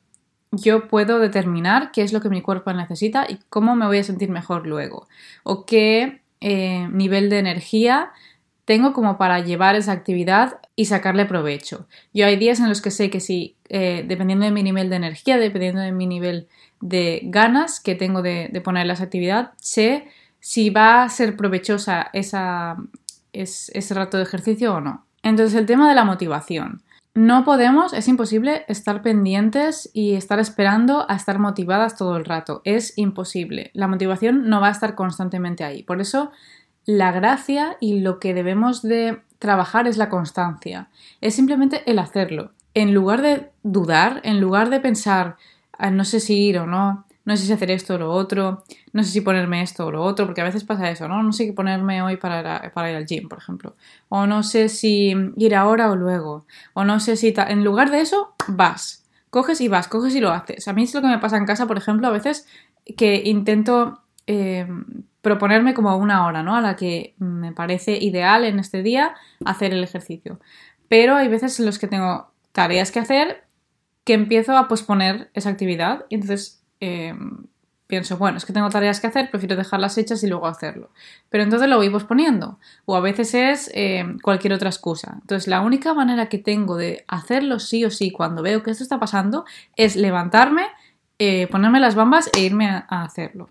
yo 0.52 0.88
puedo 0.88 1.18
determinar 1.18 1.92
qué 1.92 2.02
es 2.02 2.12
lo 2.12 2.20
que 2.20 2.28
mi 2.28 2.42
cuerpo 2.42 2.72
necesita 2.72 3.26
y 3.28 3.38
cómo 3.48 3.76
me 3.76 3.86
voy 3.86 3.98
a 3.98 4.04
sentir 4.04 4.30
mejor 4.30 4.66
luego. 4.66 5.08
O 5.44 5.64
qué 5.64 6.22
eh, 6.40 6.88
nivel 6.90 7.30
de 7.30 7.38
energía 7.38 8.12
tengo 8.64 8.92
como 8.92 9.18
para 9.18 9.40
llevar 9.40 9.74
esa 9.74 9.92
actividad 9.92 10.60
y 10.76 10.84
sacarle 10.86 11.24
provecho. 11.24 11.86
Yo 12.14 12.26
hay 12.26 12.36
días 12.36 12.60
en 12.60 12.68
los 12.68 12.80
que 12.80 12.90
sé 12.90 13.10
que 13.10 13.20
si, 13.20 13.56
eh, 13.68 14.04
dependiendo 14.06 14.44
de 14.44 14.52
mi 14.52 14.62
nivel 14.62 14.90
de 14.90 14.96
energía, 14.96 15.38
dependiendo 15.38 15.80
de 15.80 15.92
mi 15.92 16.06
nivel 16.06 16.48
de 16.80 17.20
ganas 17.24 17.80
que 17.80 17.94
tengo 17.94 18.22
de, 18.22 18.48
poner 18.64 18.86
las 18.86 19.00
actividades, 19.00 19.50
sé 19.56 20.08
si 20.40 20.70
va 20.70 21.02
a 21.02 21.08
ser 21.08 21.36
provechosa 21.36 22.10
esa, 22.12 22.76
ese 23.32 23.94
rato 23.94 24.16
de 24.16 24.22
ejercicio 24.22 24.74
o 24.74 24.80
no. 24.80 25.04
Entonces 25.22 25.58
el 25.58 25.66
tema 25.66 25.88
de 25.88 25.94
la 25.94 26.04
motivación. 26.04 26.82
No 27.14 27.44
podemos, 27.44 27.92
es 27.92 28.06
imposible 28.06 28.64
estar 28.68 29.02
pendientes 29.02 29.90
y 29.92 30.14
estar 30.14 30.38
esperando 30.38 31.10
a 31.10 31.16
estar 31.16 31.40
motivadas 31.40 31.96
todo 31.96 32.16
el 32.16 32.24
rato. 32.24 32.62
Es 32.64 32.96
imposible. 32.96 33.72
La 33.74 33.88
motivación 33.88 34.48
no 34.48 34.60
va 34.60 34.68
a 34.68 34.72
estar 34.72 34.94
constantemente 34.94 35.64
ahí. 35.64 35.82
Por 35.82 36.00
eso, 36.00 36.30
la 36.86 37.10
gracia 37.10 37.76
y 37.80 38.00
lo 38.00 38.20
que 38.20 38.32
debemos 38.32 38.82
de 38.82 39.22
trabajar 39.40 39.88
es 39.88 39.96
la 39.96 40.08
constancia. 40.08 40.88
Es 41.20 41.34
simplemente 41.34 41.82
el 41.90 41.98
hacerlo. 41.98 42.52
En 42.74 42.94
lugar 42.94 43.22
de 43.22 43.50
dudar, 43.64 44.20
en 44.22 44.40
lugar 44.40 44.70
de 44.70 44.78
pensar, 44.78 45.36
ah, 45.76 45.90
no 45.90 46.04
sé 46.04 46.20
si 46.20 46.36
ir 46.36 46.58
o 46.60 46.66
no, 46.66 47.06
no 47.24 47.36
sé 47.36 47.46
si 47.46 47.52
hacer 47.52 47.70
esto 47.70 47.94
o 47.94 47.98
lo 47.98 48.10
otro, 48.10 48.64
no 48.92 49.02
sé 49.02 49.10
si 49.10 49.20
ponerme 49.20 49.62
esto 49.62 49.86
o 49.86 49.90
lo 49.90 50.02
otro, 50.02 50.26
porque 50.26 50.40
a 50.40 50.44
veces 50.44 50.64
pasa 50.64 50.90
eso, 50.90 51.08
¿no? 51.08 51.22
No 51.22 51.32
sé 51.32 51.46
qué 51.46 51.52
ponerme 51.52 52.02
hoy 52.02 52.16
para, 52.16 52.72
para 52.74 52.90
ir 52.90 52.96
al 52.96 53.06
gym, 53.06 53.28
por 53.28 53.38
ejemplo. 53.38 53.76
O 54.08 54.26
no 54.26 54.42
sé 54.42 54.68
si 54.68 55.14
ir 55.36 55.54
ahora 55.54 55.90
o 55.90 55.96
luego. 55.96 56.46
O 56.72 56.84
no 56.84 57.00
sé 57.00 57.16
si... 57.16 57.34
En 57.36 57.64
lugar 57.64 57.90
de 57.90 58.00
eso, 58.00 58.34
vas. 58.48 59.04
Coges 59.30 59.60
y 59.60 59.68
vas, 59.68 59.86
coges 59.86 60.14
y 60.14 60.20
lo 60.20 60.30
haces. 60.30 60.66
A 60.66 60.72
mí 60.72 60.84
es 60.84 60.94
lo 60.94 61.02
que 61.02 61.08
me 61.08 61.18
pasa 61.18 61.36
en 61.36 61.46
casa, 61.46 61.66
por 61.66 61.78
ejemplo, 61.78 62.06
a 62.06 62.10
veces 62.10 62.48
que 62.96 63.22
intento 63.24 64.00
eh, 64.26 64.66
proponerme 65.22 65.74
como 65.74 65.96
una 65.96 66.26
hora, 66.26 66.42
¿no? 66.42 66.56
A 66.56 66.60
la 66.60 66.76
que 66.76 67.14
me 67.18 67.52
parece 67.52 67.98
ideal 67.98 68.44
en 68.44 68.58
este 68.58 68.82
día 68.82 69.14
hacer 69.44 69.72
el 69.72 69.84
ejercicio. 69.84 70.40
pero 70.88 71.14
hay 71.14 71.28
veces 71.28 71.60
en 71.60 71.66
los 71.66 71.78
que 71.78 71.86
tengo 71.86 72.32
tareas 72.52 72.90
que 72.90 72.98
hacer 72.98 73.44
que 74.04 74.14
empiezo 74.14 74.56
a 74.56 74.66
posponer 74.66 75.30
esa 75.34 75.50
actividad 75.50 76.04
y 76.08 76.16
entonces 76.16 76.59
em, 76.80 77.46
pienso, 77.90 78.16
bueno, 78.16 78.38
es 78.38 78.46
que 78.46 78.52
tengo 78.52 78.70
tareas 78.70 79.00
que 79.00 79.08
hacer, 79.08 79.30
prefiero 79.30 79.56
dejarlas 79.56 79.98
hechas 79.98 80.22
y 80.22 80.28
luego 80.28 80.46
hacerlo. 80.46 80.90
Pero 81.28 81.44
entonces 81.44 81.68
lo 81.68 81.76
voy 81.76 81.90
posponiendo. 81.90 82.58
O 82.86 82.96
a 82.96 83.00
veces 83.00 83.34
es 83.34 83.70
em, 83.74 84.18
cualquier 84.18 84.54
otra 84.54 84.70
excusa. 84.70 85.18
Entonces 85.20 85.48
la 85.48 85.60
única 85.60 85.92
manera 85.92 86.28
que 86.28 86.38
tengo 86.38 86.76
de 86.76 87.04
hacerlo 87.08 87.58
sí 87.58 87.84
o 87.84 87.90
sí 87.90 88.10
cuando 88.10 88.42
veo 88.42 88.62
que 88.62 88.70
esto 88.70 88.82
está 88.82 88.98
pasando 88.98 89.44
es 89.76 89.96
levantarme, 89.96 90.66
eh, 91.18 91.48
ponerme 91.48 91.80
las 91.80 91.94
bambas 91.94 92.30
e 92.34 92.40
irme 92.40 92.66
a 92.68 93.02
hacerlo. 93.02 93.50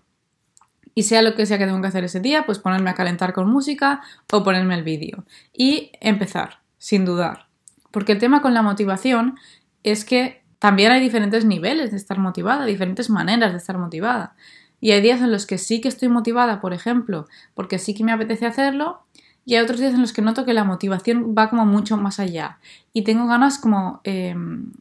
Y 0.94 1.04
sea 1.04 1.22
lo 1.22 1.34
que 1.34 1.46
sea 1.46 1.58
que 1.58 1.66
tengo 1.66 1.80
que 1.80 1.88
hacer 1.88 2.04
ese 2.04 2.20
día, 2.20 2.44
pues 2.44 2.58
ponerme 2.58 2.90
a 2.90 2.94
calentar 2.94 3.32
con 3.32 3.48
música 3.48 4.00
o 4.32 4.42
ponerme 4.42 4.74
el 4.74 4.82
vídeo. 4.82 5.24
Y 5.52 5.92
empezar, 6.00 6.60
sin 6.78 7.04
dudar. 7.04 7.46
Porque 7.90 8.12
el 8.12 8.18
tema 8.18 8.42
con 8.42 8.54
la 8.54 8.62
motivación 8.62 9.38
es 9.82 10.04
que 10.04 10.42
también 10.60 10.92
hay 10.92 11.00
diferentes 11.00 11.44
niveles 11.44 11.90
de 11.90 11.96
estar 11.96 12.18
motivada, 12.18 12.64
diferentes 12.64 13.10
maneras 13.10 13.50
de 13.50 13.58
estar 13.58 13.76
motivada. 13.76 14.36
Y 14.80 14.92
hay 14.92 15.02
días 15.02 15.20
en 15.20 15.32
los 15.32 15.44
que 15.46 15.58
sí 15.58 15.80
que 15.80 15.88
estoy 15.88 16.08
motivada, 16.08 16.60
por 16.60 16.72
ejemplo, 16.72 17.26
porque 17.54 17.80
sí 17.80 17.92
que 17.92 18.04
me 18.04 18.12
apetece 18.12 18.46
hacerlo, 18.46 19.02
y 19.44 19.56
hay 19.56 19.64
otros 19.64 19.80
días 19.80 19.94
en 19.94 20.00
los 20.00 20.12
que 20.12 20.22
noto 20.22 20.44
que 20.44 20.54
la 20.54 20.62
motivación 20.62 21.34
va 21.36 21.50
como 21.50 21.66
mucho 21.66 21.96
más 21.96 22.20
allá. 22.20 22.60
Y 22.92 23.02
tengo 23.02 23.26
ganas 23.26 23.58
como, 23.58 24.00
em, 24.04 24.72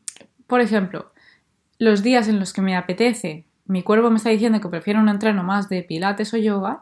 por 0.45 0.61
ejemplo, 0.61 1.11
los 1.79 2.03
días 2.03 2.27
en 2.27 2.39
los 2.39 2.53
que 2.53 2.61
me 2.61 2.75
apetece 2.75 3.45
mi 3.69 3.83
cuerpo 3.83 4.09
me 4.09 4.17
está 4.17 4.31
diciendo 4.31 4.59
que 4.59 4.67
prefiero 4.67 4.99
un 4.99 5.09
entreno 5.09 5.43
más 5.43 5.69
de 5.69 5.83
pilates 5.83 6.33
o 6.33 6.37
yoga, 6.37 6.81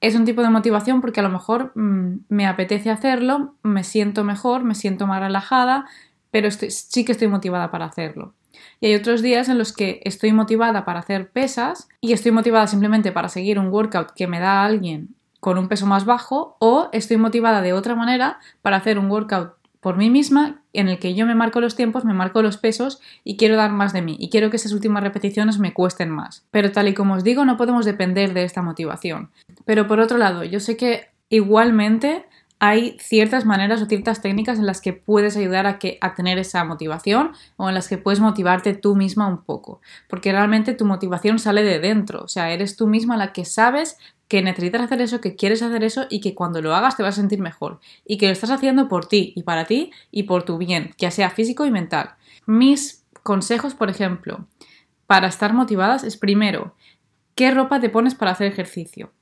es 0.00 0.14
un 0.14 0.24
tipo 0.24 0.40
de 0.40 0.48
motivación 0.48 1.02
porque 1.02 1.20
a 1.20 1.22
lo 1.22 1.28
mejor 1.28 1.72
mm, 1.74 2.20
me 2.30 2.46
apetece 2.46 2.90
hacerlo, 2.90 3.54
me 3.62 3.84
siento 3.84 4.24
mejor, 4.24 4.64
me 4.64 4.74
siento 4.74 5.06
más 5.06 5.20
relajada, 5.20 5.84
pero 6.30 6.50
sí 6.50 7.04
que 7.04 7.12
estoy 7.12 7.28
motivada 7.28 7.70
para 7.70 7.86
hacerlo. 7.86 8.34
Y 8.80 8.86
hay 8.86 8.94
otros 8.94 9.22
días 9.22 9.48
en 9.48 9.58
los 9.58 9.72
que 9.72 10.00
estoy 10.04 10.32
motivada 10.32 10.84
para 10.84 11.00
hacer 11.00 11.30
pesas 11.30 11.88
y 12.00 12.12
estoy 12.12 12.32
motivada 12.32 12.66
simplemente 12.66 13.12
para 13.12 13.28
seguir 13.28 13.58
un 13.58 13.68
workout 13.68 14.12
que 14.12 14.26
me 14.26 14.40
da 14.40 14.64
alguien 14.64 15.14
con 15.40 15.58
un 15.58 15.68
peso 15.68 15.86
más 15.86 16.04
bajo 16.04 16.56
o 16.58 16.88
estoy 16.92 17.16
motivada 17.16 17.62
de 17.62 17.72
otra 17.72 17.94
manera 17.94 18.38
para 18.62 18.76
hacer 18.76 18.98
un 18.98 19.10
workout 19.10 19.54
por 19.80 19.96
mí 19.96 20.10
misma 20.10 20.62
en 20.72 20.88
el 20.88 20.98
que 20.98 21.14
yo 21.14 21.26
me 21.26 21.36
marco 21.36 21.60
los 21.60 21.76
tiempos, 21.76 22.04
me 22.04 22.12
marco 22.12 22.42
los 22.42 22.56
pesos 22.56 23.00
y 23.22 23.36
quiero 23.36 23.56
dar 23.56 23.70
más 23.70 23.92
de 23.92 24.02
mí 24.02 24.16
y 24.18 24.30
quiero 24.30 24.50
que 24.50 24.56
esas 24.56 24.72
últimas 24.72 25.02
repeticiones 25.02 25.60
me 25.60 25.72
cuesten 25.72 26.10
más. 26.10 26.44
Pero 26.50 26.72
tal 26.72 26.88
y 26.88 26.94
como 26.94 27.14
os 27.14 27.22
digo, 27.22 27.44
no 27.44 27.56
podemos 27.56 27.84
depender 27.84 28.34
de 28.34 28.42
esta 28.42 28.62
motivación. 28.62 29.30
Pero 29.64 29.86
por 29.86 30.00
otro 30.00 30.18
lado, 30.18 30.42
yo 30.42 30.58
sé 30.58 30.76
que 30.76 31.10
igualmente 31.28 32.26
hay 32.68 32.96
ciertas 33.00 33.44
maneras 33.44 33.80
o 33.80 33.86
ciertas 33.86 34.20
técnicas 34.20 34.58
en 34.58 34.66
las 34.66 34.80
que 34.80 34.92
puedes 34.92 35.36
ayudar 35.36 35.66
a, 35.66 35.78
que, 35.78 35.98
a 36.00 36.14
tener 36.14 36.38
esa 36.38 36.64
motivación 36.64 37.32
o 37.56 37.68
en 37.68 37.74
las 37.74 37.88
que 37.88 37.98
puedes 37.98 38.20
motivarte 38.20 38.74
tú 38.74 38.96
misma 38.96 39.28
un 39.28 39.44
poco, 39.44 39.80
porque 40.08 40.32
realmente 40.32 40.74
tu 40.74 40.84
motivación 40.84 41.38
sale 41.38 41.62
de 41.62 41.78
dentro, 41.78 42.22
o 42.24 42.28
sea, 42.28 42.50
eres 42.50 42.76
tú 42.76 42.86
misma 42.86 43.16
la 43.16 43.32
que 43.32 43.44
sabes 43.44 43.98
que 44.28 44.42
necesitas 44.42 44.82
hacer 44.82 45.00
eso, 45.00 45.20
que 45.20 45.36
quieres 45.36 45.62
hacer 45.62 45.84
eso 45.84 46.06
y 46.10 46.20
que 46.20 46.34
cuando 46.34 46.60
lo 46.60 46.74
hagas 46.74 46.96
te 46.96 47.02
vas 47.02 47.14
a 47.16 47.20
sentir 47.20 47.40
mejor 47.40 47.80
y 48.04 48.18
que 48.18 48.26
lo 48.26 48.32
estás 48.32 48.50
haciendo 48.50 48.88
por 48.88 49.06
ti 49.06 49.32
y 49.36 49.44
para 49.44 49.66
ti 49.66 49.92
y 50.10 50.24
por 50.24 50.42
tu 50.42 50.58
bien, 50.58 50.94
ya 50.98 51.10
sea 51.10 51.30
físico 51.30 51.64
y 51.64 51.70
mental. 51.70 52.16
Mis 52.46 53.04
consejos, 53.22 53.74
por 53.74 53.90
ejemplo, 53.90 54.46
para 55.06 55.28
estar 55.28 55.52
motivadas 55.52 56.02
es 56.02 56.16
primero, 56.16 56.74
¿qué 57.34 57.52
ropa 57.52 57.78
te 57.78 57.90
pones 57.90 58.14
para 58.14 58.32
hacer 58.32 58.48
ejercicio? 58.48 59.12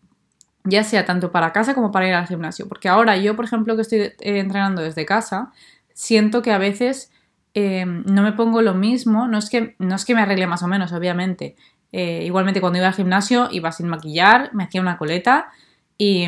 Ya 0.65 0.83
sea 0.83 1.05
tanto 1.05 1.31
para 1.31 1.53
casa 1.53 1.75
como 1.75 1.93
para 1.93 2.09
ir 2.09 2.15
al 2.15 2.27
gimnasio. 2.27 2.69
Porque 2.69 2.89
ahora 2.89 3.17
yo, 3.19 3.37
por 3.37 3.45
ejemplo, 3.45 3.77
que 3.77 3.83
estoy 3.83 3.99
eh, 4.01 4.15
entrenando 4.21 4.83
desde 4.83 5.05
casa, 5.05 5.53
siento 5.93 6.41
que 6.43 6.53
a 6.53 6.59
veces 6.59 7.13
eh, 7.53 7.85
no 7.87 8.23
me 8.23 8.33
pongo 8.33 8.63
lo 8.63 8.75
mismo, 8.75 9.29
no 9.29 9.39
es, 9.39 9.51
que, 9.51 9.77
no 9.79 9.95
es 9.95 10.05
que 10.05 10.15
me 10.15 10.23
arregle 10.23 10.47
más 10.47 10.63
o 10.63 10.69
menos, 10.69 10.93
obviamente, 10.93 11.57
eh, 11.93 12.25
igualmente 12.25 12.61
cuando 12.61 12.79
iba 12.79 12.89
al 12.89 12.95
gimnasio 12.95 13.49
iba 13.53 13.71
sin 13.73 13.89
maquillar, 13.89 14.51
me 14.55 14.65
hacía 14.65 14.81
una 14.81 14.99
coleta 14.99 15.53
y, 15.99 16.27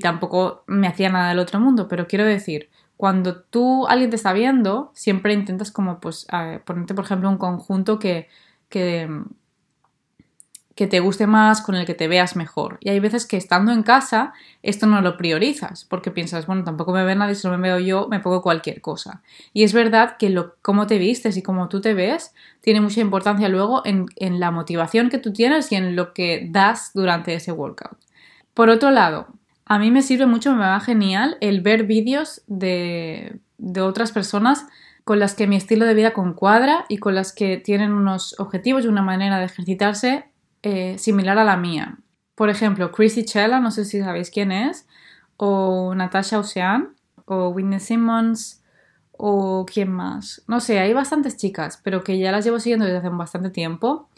tampoco 0.00 0.64
me 0.66 0.88
hacía 0.88 1.10
nada 1.10 1.28
del 1.30 1.38
otro 1.38 1.60
mundo. 1.60 1.86
Pero 1.88 2.06
quiero 2.08 2.24
decir, 2.24 2.70
cuando 2.96 3.42
tú, 3.42 3.86
alguien 3.88 4.10
te 4.10 4.16
está 4.16 4.32
viendo, 4.32 4.90
siempre 4.94 5.34
intentas 5.34 5.70
como 5.70 6.00
pues 6.00 6.26
ponerte, 6.64 6.94
por 6.94 7.04
ejemplo, 7.04 7.28
un 7.28 7.38
conjunto 7.38 7.98
que, 7.98 8.28
que, 8.68 9.08
que 10.76 10.86
te 10.86 11.00
guste 11.00 11.26
más, 11.26 11.62
con 11.62 11.74
el 11.74 11.86
que 11.86 11.94
te 11.94 12.06
veas 12.06 12.36
mejor. 12.36 12.76
Y 12.80 12.90
hay 12.90 13.00
veces 13.00 13.26
que 13.26 13.38
estando 13.38 13.72
en 13.72 13.82
casa 13.82 14.34
esto 14.62 14.86
no 14.86 15.00
lo 15.00 15.16
priorizas, 15.16 15.86
porque 15.86 16.10
piensas, 16.10 16.46
bueno, 16.46 16.64
tampoco 16.64 16.92
me 16.92 17.02
ve 17.02 17.14
nadie, 17.16 17.34
si 17.34 17.48
no 17.48 17.56
me 17.56 17.68
veo 17.68 17.78
yo, 17.78 18.08
me 18.08 18.20
pongo 18.20 18.42
cualquier 18.42 18.82
cosa. 18.82 19.22
Y 19.54 19.64
es 19.64 19.72
verdad 19.72 20.18
que 20.18 20.28
lo, 20.28 20.54
cómo 20.60 20.86
te 20.86 20.98
vistes 20.98 21.38
y 21.38 21.42
cómo 21.42 21.68
tú 21.68 21.80
te 21.80 21.94
ves 21.94 22.34
tiene 22.60 22.82
mucha 22.82 23.00
importancia 23.00 23.48
luego 23.48 23.82
en, 23.86 24.06
la 24.38 24.50
motivación 24.50 25.08
que 25.08 25.16
tú 25.16 25.32
tienes 25.32 25.72
y 25.72 25.76
en 25.76 25.96
lo 25.96 26.12
que 26.12 26.46
das 26.50 26.90
durante 26.92 27.32
ese 27.32 27.52
workout. 27.52 27.96
Por 28.52 28.68
otro 28.68 28.90
lado, 28.90 29.28
a 29.64 29.78
mí 29.78 29.90
me 29.90 30.02
sirve 30.02 30.26
mucho, 30.26 30.52
me 30.52 30.66
va 30.66 30.78
genial 30.80 31.38
el 31.40 31.62
ver 31.62 31.84
vídeos 31.84 32.42
de, 32.48 33.38
de 33.56 33.80
otras 33.80 34.12
personas 34.12 34.66
con 35.04 35.20
las 35.20 35.34
que 35.34 35.46
mi 35.46 35.56
estilo 35.56 35.86
de 35.86 35.94
vida 35.94 36.12
concuadra 36.12 36.84
y 36.90 36.98
con 36.98 37.14
las 37.14 37.32
que 37.32 37.56
tienen 37.56 37.92
unos 37.92 38.38
objetivos 38.38 38.84
y 38.84 38.88
una 38.88 39.02
manera 39.02 39.38
de 39.38 39.46
ejercitarse 39.46 40.26
eh, 40.62 40.98
similar 40.98 41.38
a 41.38 41.44
la 41.44 41.56
mía. 41.56 41.98
Por 42.34 42.50
ejemplo, 42.50 42.92
Chrissy 42.92 43.24
Chella, 43.24 43.60
no 43.60 43.70
sé 43.70 43.84
si 43.84 44.00
sabéis 44.00 44.30
quién 44.30 44.52
es, 44.52 44.86
o 45.36 45.94
Natasha 45.94 46.38
Ocean, 46.38 46.94
o 47.24 47.48
Whitney 47.48 47.80
Simmons, 47.80 48.62
o 49.12 49.66
quién 49.66 49.90
más. 49.90 50.42
No 50.46 50.60
sé, 50.60 50.78
hay 50.78 50.92
bastantes 50.92 51.36
chicas, 51.36 51.80
pero 51.82 52.04
que 52.04 52.18
ya 52.18 52.32
las 52.32 52.44
llevo 52.44 52.60
siguiendo 52.60 52.84
desde 52.84 52.98
hace 52.98 53.08
bastante 53.08 53.50
tiempo. 53.50 54.08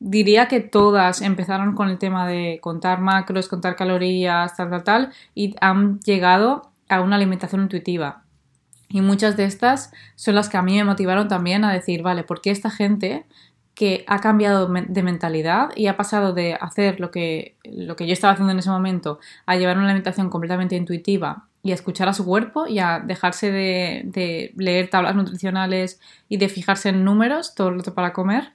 Diría 0.00 0.46
que 0.46 0.60
todas 0.60 1.22
empezaron 1.22 1.74
con 1.74 1.88
el 1.88 1.98
tema 1.98 2.26
de 2.26 2.60
contar 2.62 3.00
macros, 3.00 3.48
contar 3.48 3.74
calorías, 3.74 4.56
tal, 4.56 4.70
tal, 4.70 4.84
tal, 4.84 5.12
y 5.34 5.56
han 5.60 5.98
llegado 6.00 6.70
a 6.88 7.00
una 7.00 7.16
alimentación 7.16 7.62
intuitiva. 7.62 8.24
Y 8.88 9.00
muchas 9.00 9.36
de 9.36 9.44
estas 9.44 9.92
son 10.14 10.34
las 10.34 10.48
que 10.48 10.56
a 10.56 10.62
mí 10.62 10.76
me 10.76 10.84
motivaron 10.84 11.28
también 11.28 11.64
a 11.64 11.72
decir, 11.72 12.02
vale, 12.02 12.24
¿por 12.24 12.40
qué 12.40 12.50
esta 12.50 12.70
gente 12.70 13.26
que 13.78 14.02
ha 14.08 14.18
cambiado 14.18 14.66
de 14.66 15.02
mentalidad 15.04 15.68
y 15.76 15.86
ha 15.86 15.96
pasado 15.96 16.32
de 16.32 16.54
hacer 16.54 16.98
lo 16.98 17.12
que, 17.12 17.54
lo 17.62 17.94
que 17.94 18.08
yo 18.08 18.12
estaba 18.12 18.32
haciendo 18.32 18.50
en 18.50 18.58
ese 18.58 18.70
momento 18.70 19.20
a 19.46 19.54
llevar 19.54 19.76
una 19.76 19.86
alimentación 19.86 20.30
completamente 20.30 20.74
intuitiva 20.74 21.46
y 21.62 21.70
a 21.70 21.74
escuchar 21.74 22.08
a 22.08 22.12
su 22.12 22.24
cuerpo 22.24 22.66
y 22.66 22.80
a 22.80 22.98
dejarse 22.98 23.52
de, 23.52 24.52
leer 24.56 24.90
tablas 24.90 25.14
nutricionales 25.14 26.00
y 26.28 26.38
de 26.38 26.48
fijarse 26.48 26.88
en 26.88 27.04
números 27.04 27.54
todo 27.54 27.70
lo 27.70 27.84
para 27.94 28.12
comer, 28.12 28.52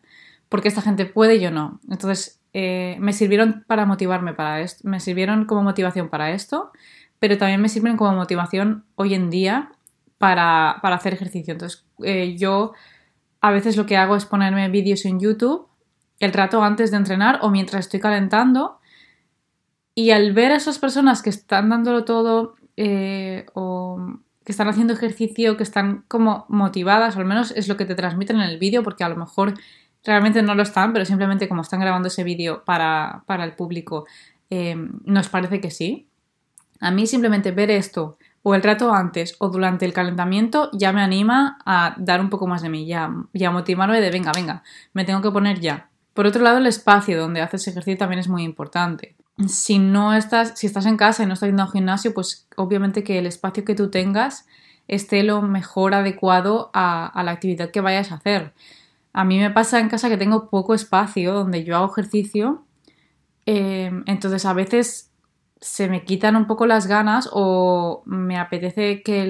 porque 0.50 0.68
esta 0.68 0.82
gente 0.82 1.06
puede 1.06 1.36
y 1.36 1.39
yo 1.39 1.51
no. 1.51 1.80
Entonces, 1.89 2.42
eh, 2.51 2.98
me 3.00 3.13
sirvieron 3.13 3.63
para 3.65 3.86
motivarme 3.86 4.34
para 4.34 4.60
esto, 4.60 4.86
me 4.86 5.00
sirvieron 5.00 5.46
como 5.46 5.63
motivación 5.63 6.10
para 6.10 6.32
esto, 6.32 6.74
pero 7.20 7.38
también 7.38 7.62
me 7.62 7.70
sirven 7.70 7.96
como 7.96 8.12
motivación 8.12 8.84
hoy 8.96 9.13
en 9.13 9.30
día 9.30 9.72
para, 10.18 10.72
hacer 10.72 11.13
ejercicio. 11.13 11.53
Entonces, 11.53 11.86
eh, 12.03 12.36
yo 12.38 12.74
a 13.44 13.52
veces 13.52 13.76
lo 13.76 13.86
que 13.86 13.98
hago 13.98 14.16
es 14.16 14.26
ponerme 14.26 14.70
vídeos 14.70 15.04
en 15.04 15.20
YouTube 15.20 15.68
el 16.22 16.32
rato 16.32 16.64
antes 16.64 16.92
de 16.92 16.98
entrenar 16.98 17.40
o 17.42 17.50
mientras 17.50 17.82
estoy 17.82 18.00
calentando. 18.00 18.80
Y 19.94 20.12
al 20.12 20.32
ver 20.32 20.54
a 20.54 20.56
esas 20.56 20.80
personas 20.80 21.22
que 21.22 21.30
están 21.30 21.68
dándolo 21.68 22.06
todo 22.06 22.56
eh, 22.78 23.46
o 23.54 24.00
que 24.46 24.54
están 24.54 24.70
haciendo 24.70 24.94
ejercicio, 24.94 25.58
que 25.58 25.64
están 25.64 26.06
como 26.08 26.46
motivadas, 26.48 27.18
o 27.18 27.20
al 27.20 27.26
menos 27.26 27.52
es 27.52 27.68
lo 27.68 27.76
que 27.76 27.84
te 27.84 27.96
transmiten 27.96 28.38
en 28.38 28.44
el 28.44 28.60
vídeo, 28.60 28.82
porque 28.82 29.04
a 29.04 29.10
lo 29.10 29.18
mejor 29.18 29.56
realmente 30.06 30.42
no 30.42 30.56
lo 30.56 30.64
están, 30.64 30.94
pero 30.94 31.04
simplemente 31.04 31.50
como 31.50 31.64
están 31.64 31.82
grabando 31.82 32.08
ese 32.08 32.24
vídeo 32.24 32.64
para, 32.64 33.26
el 33.28 33.56
público, 33.56 34.06
eh, 34.50 34.78
nos 35.04 35.28
parece 35.28 35.60
que 35.60 35.70
sí. 35.70 36.08
A 36.80 36.92
mí 36.92 37.08
simplemente 37.08 37.52
ver 37.52 37.72
esto 37.72 38.18
o 38.44 38.54
el 38.56 38.62
rato 38.62 38.94
antes 38.94 39.36
o 39.40 39.50
durante 39.50 39.86
el 39.86 39.94
calentamiento 39.94 40.70
ya 40.74 40.92
me 40.92 41.02
anima 41.02 41.58
a 41.66 41.96
dar 41.98 42.20
un 42.20 42.30
poco 42.30 42.46
más 42.46 42.62
de 42.62 42.70
mí, 42.70 42.86
ya, 42.86 43.12
ya 43.34 43.52
motivarme 43.52 44.02
de 44.02 44.12
venga, 44.12 44.32
venga, 44.34 44.64
me 44.92 45.06
tengo 45.06 45.22
que 45.22 45.32
poner 45.32 45.62
ya. 45.62 45.90
Por 46.14 46.28
otro 46.28 46.44
lado, 46.44 46.60
el 46.60 46.68
espacio 46.68 47.20
donde 47.20 47.42
haces 47.42 47.68
ejercicio 47.68 47.98
también 47.98 48.20
es 48.20 48.28
muy 48.28 48.44
importante. 48.44 49.16
Si 49.48 49.80
no 49.80 50.14
estás, 50.14 50.60
si 50.60 50.68
estás 50.68 50.86
en 50.86 50.98
casa 50.98 51.24
y 51.24 51.26
no 51.26 51.34
estás 51.34 51.48
yendo 51.48 51.64
al 51.64 51.72
gimnasio, 51.72 52.14
pues 52.14 52.48
obviamente 52.56 53.04
que 53.04 53.18
el 53.18 53.26
espacio 53.26 53.66
que 53.66 53.74
tú 53.74 53.90
tengas 53.90 54.46
esté 54.88 55.24
lo 55.24 55.42
mejor 55.42 55.96
adecuado 55.96 56.70
a, 56.74 57.20
la 57.24 57.32
actividad 57.32 57.72
que 57.72 57.82
vayas 57.82 58.12
a 58.12 58.16
hacer. 58.16 58.54
A 59.14 59.24
mí 59.24 59.40
me 59.40 59.50
pasa 59.50 59.80
en 59.80 59.90
casa 59.90 60.10
que 60.10 60.18
tengo 60.18 60.50
poco 60.50 60.76
espacio 60.76 61.34
donde 61.34 61.64
yo 61.64 61.78
hago 61.78 61.92
ejercicio, 61.92 62.66
eh, 63.46 63.92
entonces 64.06 64.46
a 64.46 64.54
veces 64.54 65.12
se 65.63 65.88
me 65.88 66.03
quitan 66.03 66.36
un 66.36 66.46
poco 66.46 66.65
las 66.65 66.88
ganas 66.88 67.29
o 67.32 68.03
me 68.05 68.38
apetece 68.38 69.01
que 69.01 69.22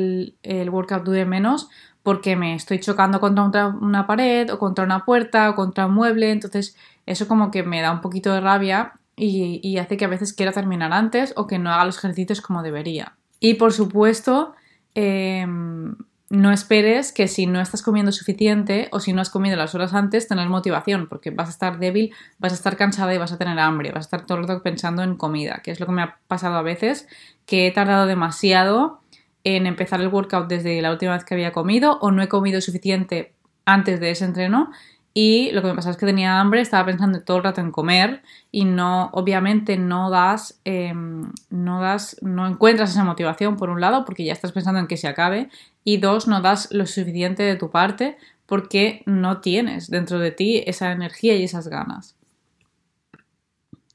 el, 0.41 0.69
workout 0.71 1.03
dure 1.03 1.25
menos 1.25 1.69
porque 2.01 2.35
me 2.35 2.55
estoy 2.55 2.79
chocando 2.79 3.19
contra 3.19 3.67
una 3.67 4.07
pared 4.07 4.51
o 4.51 4.57
contra 4.57 4.83
una 4.83 5.05
puerta 5.05 5.51
o 5.51 5.55
contra 5.55 5.85
un 5.85 5.93
mueble, 5.93 6.31
entonces 6.31 6.75
eso 7.05 7.27
como 7.27 7.51
que 7.51 7.61
me 7.61 7.81
da 7.81 7.91
un 7.91 8.01
poquito 8.01 8.33
de 8.33 8.41
rabia 8.41 8.93
y, 9.15 9.77
hace 9.77 9.95
que 9.95 10.05
a 10.05 10.07
veces 10.07 10.33
quiera 10.33 10.51
terminar 10.51 10.91
antes 10.91 11.33
o 11.37 11.45
que 11.45 11.59
no 11.59 11.71
haga 11.71 11.85
los 11.85 11.99
ejercicios 11.99 12.41
como 12.41 12.63
debería. 12.63 13.15
Y 13.39 13.53
por 13.53 13.71
supuesto, 13.71 14.55
em, 14.95 15.95
no 16.33 16.51
esperes 16.51 17.13
que 17.13 17.27
si 17.27 17.45
no 17.45 17.61
estás 17.61 17.83
comiendo 17.83 18.11
suficiente 18.11 18.87
o 18.91 18.99
si 18.99 19.13
no 19.13 19.21
has 19.21 19.29
comido 19.29 19.55
las 19.55 19.75
horas 19.75 19.93
antes, 19.93 20.27
tener 20.27 20.49
motivación, 20.49 21.07
porque 21.07 21.29
vas 21.29 21.47
a 21.47 21.51
estar 21.51 21.77
débil, 21.77 22.11
vas 22.39 22.53
a 22.53 22.55
estar 22.55 22.75
cansada 22.75 23.13
y 23.13 23.19
vas 23.19 23.31
a 23.31 23.37
tener 23.37 23.59
hambre, 23.59 23.91
vas 23.91 24.05
a 24.05 24.07
estar 24.07 24.25
todo 24.25 24.39
el 24.39 24.47
rato 24.47 24.63
pensando 24.63 25.03
en 25.03 25.15
comida, 25.15 25.61
que 25.63 25.69
es 25.69 25.79
lo 25.79 25.85
que 25.85 25.91
me 25.91 26.01
ha 26.01 26.17
pasado 26.27 26.55
a 26.55 26.63
veces, 26.63 27.07
que 27.45 27.67
he 27.67 27.71
tardado 27.71 28.07
demasiado 28.07 28.99
en 29.43 29.67
empezar 29.67 30.01
el 30.01 30.07
workout 30.07 30.47
desde 30.47 30.81
la 30.81 30.91
última 30.91 31.13
vez 31.13 31.23
que 31.23 31.35
había 31.35 31.51
comido 31.51 31.99
o 32.01 32.09
no 32.09 32.23
he 32.23 32.29
comido 32.29 32.61
suficiente 32.61 33.35
antes 33.65 33.99
de 33.99 34.09
ese 34.09 34.25
entreno 34.25 34.71
y 35.13 35.51
lo 35.51 35.61
que 35.61 35.67
me 35.67 35.75
pasaba 35.75 35.91
es 35.91 35.97
que 35.97 36.07
tenía 36.07 36.39
hambre, 36.39 36.61
estaba 36.61 36.85
pensando 36.85 37.21
todo 37.21 37.37
el 37.37 37.43
rato 37.43 37.61
en 37.61 37.71
comer 37.71 38.23
y 38.51 38.65
no, 38.65 39.09
obviamente 39.13 39.77
no 39.77 40.09
das, 40.09 40.59
em, 40.65 41.31
no 41.51 41.81
das, 41.81 42.17
no 42.21 42.47
encuentras 42.47 42.91
esa 42.91 43.03
motivación 43.03 43.55
por 43.55 43.69
un 43.69 43.79
lado 43.79 44.05
porque 44.05 44.25
ya 44.25 44.33
estás 44.33 44.51
pensando 44.51 44.79
en 44.79 44.87
que 44.87 44.97
se 44.97 45.07
acabe 45.07 45.49
y 45.83 45.97
dos, 45.97 46.27
no 46.27 46.41
das 46.41 46.71
lo 46.71 46.87
suficiente 46.87 47.43
de 47.43 47.55
tu 47.55 47.69
parte 47.69 48.17
porque 48.47 49.03
no 49.05 49.39
tienes 49.39 49.89
dentro 49.89 50.17
de 50.17 50.31
ti 50.31 50.63
esa 50.65 50.91
energía 50.91 51.35
y 51.35 51.43
esas 51.43 51.67
ganas. 51.67 52.15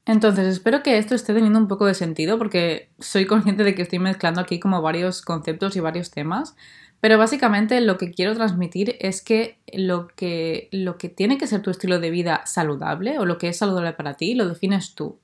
Entonces, 0.05 0.47
espero 0.47 0.81
que 0.81 0.97
esto 0.97 1.13
esté 1.13 1.35
teniendo 1.35 1.59
un 1.59 1.67
poco 1.67 1.85
de 1.85 1.93
sentido 1.93 2.39
porque 2.39 2.89
soy 2.97 3.25
consciente 3.27 3.63
de 3.63 3.75
que 3.75 3.83
estoy 3.83 3.99
mezclando 3.99 4.41
aquí 4.41 4.59
como 4.59 4.81
varios 4.81 5.21
conceptos 5.21 5.75
y 5.75 5.81
varios 5.81 6.09
temas, 6.09 6.55
pero 7.01 7.17
básicamente 7.17 7.79
lo 7.81 7.97
que 7.97 8.11
quiero 8.11 8.35
transmitir 8.35 8.97
es 8.99 9.21
que 9.21 9.59
lo, 9.73 10.07
que 10.07 10.67
lo 10.71 10.97
que 10.97 11.09
tiene 11.09 11.37
que 11.37 11.47
ser 11.47 11.61
tu 11.61 11.69
estilo 11.69 11.99
de 11.99 12.11
vida 12.11 12.41
saludable 12.45 13.19
o 13.19 13.25
lo 13.25 13.37
que 13.37 13.47
es 13.47 13.57
saludable 13.57 13.93
para 13.93 14.15
ti 14.15 14.35
lo 14.35 14.47
defines 14.47 14.95
tú. 14.95 15.19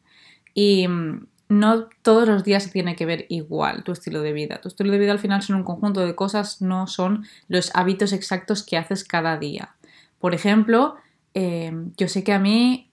Y 0.54 0.88
mm, 0.88 1.28
no 1.50 1.90
todos 2.02 2.28
los 2.28 2.44
días 2.44 2.64
se 2.64 2.70
tiene 2.70 2.96
que 2.96 3.06
ver 3.06 3.26
igual 3.30 3.84
tu 3.84 3.92
estilo 3.92 4.22
de 4.22 4.32
vida. 4.32 4.62
Tu 4.62 4.70
estilo 4.70 4.92
de 4.92 5.00
vida 5.00 5.12
al 5.12 5.20
final 5.20 5.42
son 5.42 5.58
un 5.58 5.64
conjunto 5.64 6.06
de 6.06 6.16
cosas, 6.16 6.62
no 6.62 6.88
son 6.88 7.26
los 7.50 7.76
hábitos 7.76 8.14
exactos 8.14 8.64
que 8.64 8.78
haces 8.78 9.04
cada 9.04 9.38
día. 9.38 9.76
Por 10.20 10.34
ejemplo, 10.34 10.96
eh, 11.34 11.74
yo 11.98 12.08
sé 12.08 12.24
que 12.24 12.32
a 12.34 12.40
mí 12.40 12.90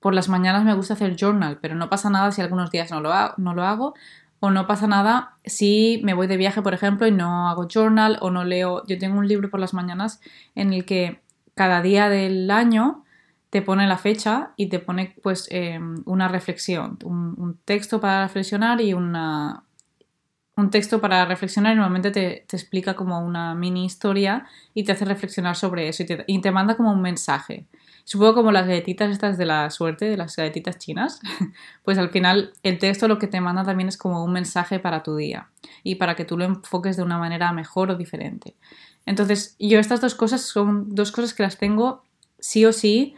por 0.00 0.14
las 0.14 0.28
mañanas 0.28 0.64
me 0.64 0.74
gusta 0.74 0.94
hacer 0.94 1.16
journal, 1.16 1.58
pero 1.60 1.74
no 1.74 1.88
pasa 1.88 2.10
nada 2.10 2.30
si 2.30 2.40
algunos 2.40 2.70
días 2.70 2.90
no 2.90 3.00
lo, 3.00 3.12
no 3.36 3.54
lo 3.54 3.64
hago 3.64 3.94
o 4.40 4.50
no 4.50 4.66
pasa 4.66 4.86
nada 4.86 5.36
si 5.44 6.00
me 6.04 6.14
voy 6.14 6.26
de 6.26 6.36
viaje, 6.36 6.62
por 6.62 6.74
ejemplo, 6.74 7.06
y 7.06 7.12
no 7.12 7.48
hago 7.48 7.66
journal 7.66 8.18
o 8.20 8.30
no 8.30 8.44
leo. 8.44 8.84
Yo 8.86 8.98
tengo 8.98 9.18
un 9.18 9.28
libro 9.28 9.50
por 9.50 9.60
las 9.60 9.74
mañanas 9.74 10.20
en 10.54 10.72
el 10.72 10.84
que 10.84 11.20
cada 11.54 11.82
día 11.82 12.08
del 12.08 12.50
año 12.50 13.04
te 13.50 13.62
pone 13.62 13.86
la 13.86 13.98
fecha 13.98 14.52
y 14.56 14.68
te 14.68 14.78
pone 14.78 15.16
pues 15.22 15.48
em, 15.50 16.02
una 16.04 16.28
reflexión, 16.28 16.98
un, 17.04 17.58
texto 17.64 18.00
para 18.00 18.24
reflexionar 18.24 18.80
y 18.80 18.92
una, 18.92 19.64
un 20.56 20.70
texto 20.70 21.00
para 21.00 21.24
reflexionar 21.24 21.72
y 21.72 21.76
normalmente 21.76 22.10
te, 22.10 22.42
explica 22.42 22.94
como 22.94 23.20
una 23.20 23.54
mini 23.54 23.86
historia 23.86 24.46
y 24.74 24.84
te 24.84 24.92
hace 24.92 25.04
reflexionar 25.04 25.56
sobre 25.56 25.88
eso 25.88 26.02
y 26.02 26.06
te, 26.06 26.24
y 26.26 26.40
te 26.40 26.50
manda 26.52 26.76
como 26.76 26.92
un 26.92 27.00
mensaje. 27.00 27.66
Supongo 28.08 28.36
como 28.36 28.52
las 28.52 28.66
galletitas 28.66 29.10
estas 29.10 29.36
de 29.36 29.44
la 29.44 29.68
suerte, 29.68 30.06
de 30.06 30.16
las 30.16 30.34
galletitas 30.34 30.78
chinas, 30.78 31.20
pues 31.84 31.98
al 31.98 32.08
final 32.08 32.54
el 32.62 32.78
texto 32.78 33.06
lo 33.06 33.18
que 33.18 33.26
te 33.26 33.42
manda 33.42 33.64
también 33.64 33.90
es 33.90 33.98
como 33.98 34.24
un 34.24 34.32
mensaje 34.32 34.78
para 34.78 35.02
tu 35.02 35.14
día 35.14 35.50
y 35.82 35.96
para 35.96 36.16
que 36.16 36.24
tú 36.24 36.38
lo 36.38 36.46
enfoques 36.46 36.96
de 36.96 37.02
una 37.02 37.18
manera 37.18 37.52
mejor 37.52 37.90
o 37.90 37.96
diferente. 37.96 38.56
Entonces, 39.04 39.56
yo 39.58 39.78
estas 39.78 40.00
dos 40.00 40.14
cosas 40.14 40.40
son 40.40 40.94
dos 40.94 41.12
cosas 41.12 41.34
que 41.34 41.42
las 41.42 41.58
tengo 41.58 42.02
sí 42.38 42.64
o 42.64 42.72
sí 42.72 43.14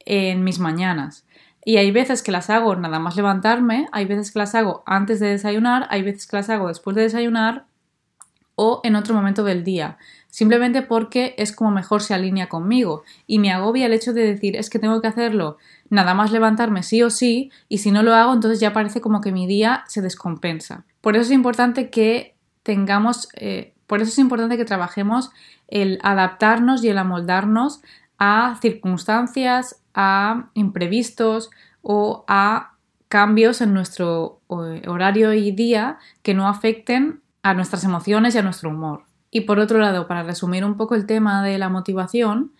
en 0.00 0.42
mis 0.42 0.58
mañanas. 0.58 1.24
Y 1.64 1.76
hay 1.76 1.92
veces 1.92 2.20
que 2.20 2.32
las 2.32 2.50
hago 2.50 2.74
nada 2.74 2.98
más 2.98 3.14
levantarme, 3.14 3.86
hay 3.92 4.06
veces 4.06 4.32
que 4.32 4.40
las 4.40 4.56
hago 4.56 4.82
antes 4.86 5.20
de 5.20 5.28
desayunar, 5.28 5.86
hay 5.88 6.02
veces 6.02 6.26
que 6.26 6.38
las 6.38 6.50
hago 6.50 6.66
después 6.66 6.96
de 6.96 7.02
desayunar 7.02 7.66
o 8.56 8.80
en 8.82 8.96
otro 8.96 9.14
momento 9.14 9.44
del 9.44 9.62
día 9.62 9.98
simplemente 10.32 10.80
porque 10.80 11.34
es 11.36 11.52
como 11.52 11.70
mejor 11.70 12.00
se 12.00 12.14
alinea 12.14 12.48
conmigo 12.48 13.04
y 13.26 13.38
me 13.38 13.52
agobia 13.52 13.84
el 13.84 13.92
hecho 13.92 14.14
de 14.14 14.22
decir 14.22 14.56
es 14.56 14.70
que 14.70 14.78
tengo 14.78 15.02
que 15.02 15.08
hacerlo 15.08 15.58
nada 15.90 16.14
más 16.14 16.32
levantarme 16.32 16.82
sí 16.82 17.02
o 17.02 17.10
sí 17.10 17.52
y 17.68 17.78
si 17.78 17.90
no 17.90 18.02
lo 18.02 18.14
hago 18.14 18.32
entonces 18.32 18.58
ya 18.58 18.72
parece 18.72 19.02
como 19.02 19.20
que 19.20 19.30
mi 19.30 19.46
día 19.46 19.84
se 19.88 20.00
descompensa. 20.00 20.86
Por 21.02 21.16
eso 21.16 21.26
es 21.26 21.32
importante 21.32 21.90
que 21.90 22.34
tengamos, 22.62 23.28
eh, 23.34 23.74
por 23.86 24.00
eso 24.00 24.10
es 24.10 24.18
importante 24.18 24.56
que 24.56 24.64
trabajemos 24.64 25.32
el 25.68 25.98
adaptarnos 26.02 26.82
y 26.82 26.88
el 26.88 26.96
amoldarnos 26.96 27.82
a 28.16 28.58
circunstancias, 28.62 29.82
a 29.92 30.48
imprevistos 30.54 31.50
o 31.82 32.24
a 32.26 32.72
cambios 33.08 33.60
en 33.60 33.74
nuestro 33.74 34.40
eh, 34.48 34.88
horario 34.88 35.34
y 35.34 35.50
día 35.50 35.98
que 36.22 36.32
no 36.32 36.48
afecten 36.48 37.20
a 37.42 37.52
nuestras 37.52 37.84
emociones 37.84 38.34
y 38.34 38.38
a 38.38 38.42
nuestro 38.42 38.70
humor. 38.70 39.11
Y 39.34 39.40
por 39.40 39.58
otro 39.58 39.78
lado, 39.78 40.06
para 40.06 40.22
resumir 40.22 40.62
un 40.62 40.76
poco 40.76 40.94
el 40.94 41.06
tema 41.06 41.42
de 41.42 41.58
la 41.58 41.70
motivación, 41.70 42.52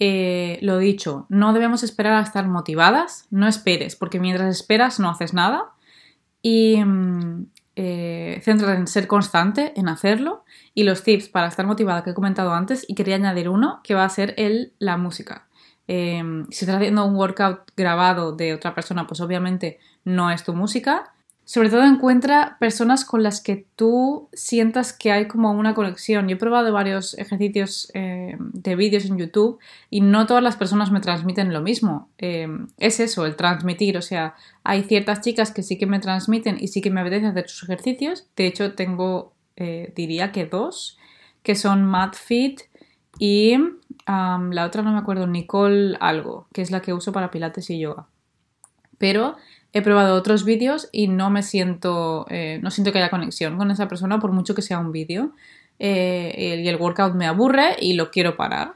eh, 0.00 0.58
lo 0.62 0.78
dicho, 0.78 1.26
no 1.28 1.52
debemos 1.52 1.82
esperar 1.82 2.14
a 2.14 2.22
estar 2.22 2.48
motivadas, 2.48 3.28
no 3.30 3.46
esperes, 3.46 3.94
porque 3.94 4.18
mientras 4.18 4.48
esperas 4.48 4.98
no 4.98 5.10
haces 5.10 5.34
nada. 5.34 5.74
Y 6.40 6.82
mm, 6.82 7.46
eh, 7.76 8.40
céntrate 8.42 8.78
en 8.78 8.86
ser 8.86 9.06
constante, 9.06 9.74
en 9.76 9.86
hacerlo. 9.86 10.44
Y 10.72 10.84
los 10.84 11.02
tips 11.02 11.28
para 11.28 11.46
estar 11.46 11.66
motivada 11.66 12.02
que 12.02 12.10
he 12.10 12.14
comentado 12.14 12.54
antes, 12.54 12.86
y 12.88 12.94
quería 12.94 13.16
añadir 13.16 13.50
uno, 13.50 13.80
que 13.84 13.94
va 13.94 14.04
a 14.04 14.08
ser 14.08 14.32
el, 14.38 14.72
la 14.78 14.96
música. 14.96 15.46
Em, 15.86 16.46
si 16.50 16.64
estás 16.64 16.76
haciendo 16.76 17.04
un 17.04 17.16
workout 17.16 17.70
grabado 17.76 18.32
de 18.32 18.54
otra 18.54 18.74
persona, 18.74 19.06
pues 19.06 19.20
obviamente 19.20 19.78
no 20.04 20.30
es 20.30 20.42
tu 20.42 20.54
música. 20.54 21.12
Sobre 21.46 21.68
todo 21.68 21.84
encuentra 21.84 22.56
personas 22.58 23.04
con 23.04 23.22
las 23.22 23.42
que 23.42 23.66
tú 23.76 24.30
sientas 24.32 24.94
que 24.94 25.12
hay 25.12 25.28
como 25.28 25.52
una 25.52 25.74
conexión. 25.74 26.26
Yo 26.26 26.36
he 26.36 26.38
probado 26.38 26.72
varios 26.72 27.18
ejercicios 27.18 27.90
eh, 27.92 28.36
de 28.38 28.76
vídeos 28.76 29.04
en 29.04 29.18
YouTube 29.18 29.58
y 29.90 30.00
no 30.00 30.26
todas 30.26 30.42
las 30.42 30.56
personas 30.56 30.90
me 30.90 31.00
transmiten 31.00 31.52
lo 31.52 31.60
mismo. 31.60 32.08
Eh, 32.16 32.48
es 32.78 32.98
eso, 32.98 33.26
el 33.26 33.36
transmitir. 33.36 33.98
O 33.98 34.02
sea, 34.02 34.34
hay 34.62 34.84
ciertas 34.84 35.20
chicas 35.20 35.50
que 35.50 35.62
sí 35.62 35.76
que 35.76 35.86
me 35.86 36.00
transmiten 36.00 36.56
y 36.58 36.68
sí 36.68 36.80
que 36.80 36.90
me 36.90 37.02
apetece 37.02 37.26
hacer 37.26 37.48
sus 37.50 37.68
ejercicios. 37.68 38.26
De 38.36 38.46
hecho, 38.46 38.72
tengo, 38.72 39.34
eh, 39.56 39.92
diría 39.94 40.32
que 40.32 40.46
dos, 40.46 40.98
que 41.42 41.56
son 41.56 41.84
MadFit 41.84 42.62
y 43.18 43.56
la 44.06 44.64
otra 44.66 44.82
no 44.82 44.92
me 44.92 44.98
acuerdo, 44.98 45.26
Nicole 45.26 45.96
algo, 46.00 46.46
que 46.52 46.62
es 46.62 46.70
la 46.70 46.80
que 46.80 46.94
uso 46.94 47.12
para 47.12 47.30
pilates 47.30 47.68
y 47.68 47.78
yoga. 47.78 48.06
Pero 48.98 49.36
he 49.74 49.82
probado 49.82 50.14
otros 50.14 50.44
vídeos 50.44 50.88
y 50.92 51.08
no 51.08 51.30
me 51.30 51.42
siento, 51.42 52.26
eh, 52.30 52.60
no 52.62 52.70
siento 52.70 52.92
que 52.92 52.98
haya 52.98 53.10
conexión 53.10 53.58
con 53.58 53.72
esa 53.72 53.88
persona 53.88 54.20
por 54.20 54.30
mucho 54.30 54.54
que 54.54 54.62
sea 54.62 54.78
un 54.78 54.92
vídeo. 54.92 55.32
Eh, 55.80 56.62
y 56.64 56.68
el 56.68 56.76
workout 56.76 57.14
me 57.14 57.26
aburre 57.26 57.76
y 57.80 57.94
lo 57.94 58.12
quiero 58.12 58.36
parar. 58.36 58.74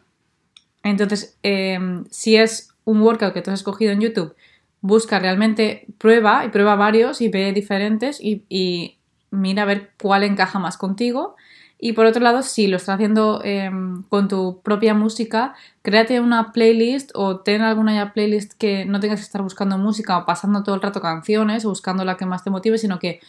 Entonces, 0.82 1.38
em, 1.44 2.04
si 2.10 2.36
es 2.36 2.74
un 2.84 3.00
workout 3.00 3.32
que 3.32 3.42
tú 3.42 3.52
has 3.52 3.60
escogido 3.60 3.92
en 3.92 4.00
YouTube, 4.00 4.34
busca 4.80 5.20
realmente, 5.20 5.86
prueba 5.98 6.44
y 6.44 6.48
prueba 6.48 6.74
varios 6.74 7.20
y 7.20 7.28
ve 7.28 7.52
diferentes 7.52 8.20
y, 8.20 8.42
y 8.48 8.98
mira 9.30 9.62
a 9.62 9.66
ver 9.66 9.92
cuál 10.02 10.24
encaja 10.24 10.58
más 10.58 10.76
contigo 10.76 11.36
y 11.80 11.92
por 11.92 12.06
otro 12.06 12.22
lado, 12.22 12.42
si 12.42 12.66
lo 12.66 12.76
estás 12.76 12.96
haciendo 12.96 13.40
em, 13.44 14.02
con 14.04 14.26
tu 14.26 14.60
propia 14.62 14.94
música, 14.94 15.54
créate 15.82 16.20
una 16.20 16.52
playlist 16.52 17.12
o 17.14 17.38
ten 17.40 17.62
alguna 17.62 17.94
ya 17.94 18.12
playlist 18.12 18.54
que 18.54 18.84
no 18.84 18.98
tengas 18.98 19.20
que 19.20 19.24
estar 19.24 19.42
buscando 19.42 19.78
música 19.78 20.18
o 20.18 20.26
pasando 20.26 20.64
todo 20.64 20.74
el 20.74 20.82
rato 20.82 21.00
canciones 21.00 21.64
o 21.64 21.68
buscando 21.68 22.04
la 22.04 22.16
que 22.16 22.26
más 22.26 22.42
te 22.42 22.50
motive, 22.50 22.78
sino 22.78 22.98
que 22.98 23.20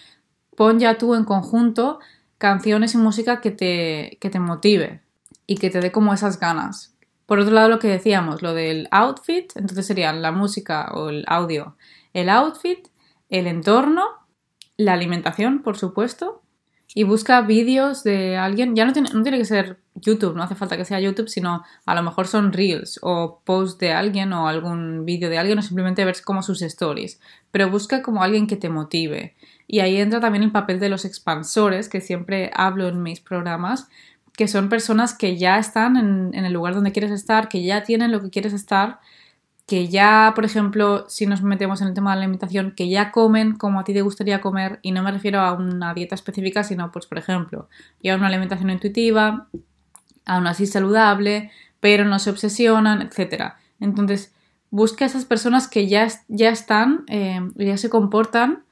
pon 0.55 0.79
ya 0.79 0.97
tú 0.97 1.13
en 1.13 1.25
conjunto 1.25 1.99
canciones 2.39 2.95
y 2.95 2.97
música 2.97 3.39
que 3.39 3.51
te, 3.51 4.17
que 4.19 4.31
te 4.31 4.39
motive 4.39 5.01
y 5.45 5.57
que 5.57 5.69
te 5.69 5.79
dé 5.79 5.91
como 5.91 6.13
esas 6.13 6.39
ganas. 6.39 6.95
Por 7.27 7.37
otro 7.37 7.53
lado, 7.53 7.69
lo 7.69 7.77
que 7.77 7.87
decíamos, 7.87 8.41
lo 8.41 8.55
del 8.55 8.87
outfit, 8.89 9.51
entonces 9.55 9.85
serían 9.85 10.23
la 10.23 10.31
música 10.31 10.91
o 10.95 11.09
el 11.09 11.23
audio, 11.27 11.75
el 12.13 12.29
outfit, 12.29 12.87
el 13.29 13.45
entorno, 13.45 14.05
la 14.75 14.93
alimentación, 14.93 15.61
por 15.61 15.77
supuesto, 15.77 16.41
y 16.95 17.03
busca 17.03 17.41
vídeos 17.41 18.03
de 18.03 18.37
alguien, 18.37 18.75
ya 18.75 18.85
no 18.85 18.93
tiene, 18.93 19.09
no 19.13 19.21
tiene 19.21 19.37
que 19.37 19.45
ser 19.45 19.79
YouTube, 19.95 20.35
no 20.35 20.43
hace 20.43 20.55
falta 20.55 20.75
que 20.75 20.85
sea 20.85 20.99
YouTube, 20.99 21.29
sino 21.29 21.63
a 21.85 21.95
lo 21.95 22.01
mejor 22.01 22.27
son 22.27 22.51
reels 22.51 22.99
o 23.03 23.41
posts 23.45 23.77
de 23.77 23.91
alguien 23.91 24.33
o 24.33 24.47
algún 24.47 25.05
vídeo 25.05 25.29
de 25.29 25.37
alguien 25.37 25.59
o 25.59 25.61
simplemente 25.61 26.03
ver 26.03 26.15
como 26.23 26.41
sus 26.41 26.61
stories, 26.61 27.19
pero 27.51 27.69
busca 27.69 28.01
como 28.01 28.23
alguien 28.23 28.47
que 28.47 28.55
te 28.55 28.69
motive. 28.69 29.35
Y 29.67 29.81
ahí 29.81 29.97
entra 29.97 30.19
también 30.19 30.43
el 30.43 30.51
papel 30.51 30.79
de 30.79 30.89
los 30.89 31.05
expansores, 31.05 31.89
que 31.89 32.01
siempre 32.01 32.49
hablo 32.55 32.87
en 32.87 33.03
mis 33.03 33.19
programas, 33.19 33.87
que 34.33 34.47
son 34.47 34.69
personas 34.69 35.13
que 35.13 35.37
ya 35.37 35.59
están 35.59 35.95
en, 35.95 36.31
en 36.33 36.45
el 36.45 36.53
lugar 36.53 36.73
donde 36.73 36.91
quieres 36.91 37.11
estar, 37.11 37.49
que 37.49 37.61
ya 37.61 37.83
tienen 37.83 38.11
lo 38.11 38.21
que 38.21 38.31
quieres 38.31 38.53
estar 38.53 38.99
que 39.69 39.87
ya, 39.87 40.31
por 40.33 40.45
ejemplo, 40.45 41.05
si 41.09 41.27
nos 41.27 41.43
metemos 41.43 41.79
en 41.81 41.89
el 41.89 41.93
tema 41.93 42.09
de 42.09 42.15
la 42.15 42.23
alimentación, 42.23 42.73
que 42.75 42.89
ya 42.89 43.11
comen 43.11 43.55
como 43.55 43.79
a 43.79 43.83
ti 43.83 43.93
te 43.93 44.01
gustaría 44.01 44.41
comer, 44.41 44.79
y 44.81 44.91
no 44.91 45.03
me 45.03 45.11
refiero 45.11 45.41
a 45.41 45.53
una 45.53 45.93
dieta 45.93 46.15
específica, 46.15 46.63
sino, 46.63 46.91
pues, 46.91 47.05
por 47.05 47.19
ejemplo, 47.19 47.69
ya 48.01 48.15
una 48.15 48.25
alimentación 48.25 48.71
intuitiva, 48.71 49.47
aún 50.25 50.47
así 50.47 50.65
saludable, 50.65 51.51
pero 51.79 52.03
no 52.03 52.17
se 52.17 52.31
obsesionan, 52.31 53.03
etc. 53.03 53.53
Entonces, 53.79 54.33
busca 54.71 55.05
a 55.05 55.07
esas 55.07 55.25
personas 55.25 55.67
que 55.67 55.87
ya, 55.87 56.07
ya 56.29 56.49
están, 56.49 57.03
eh, 57.07 57.39
ya 57.53 57.77
se 57.77 57.91
comportan 57.91 58.63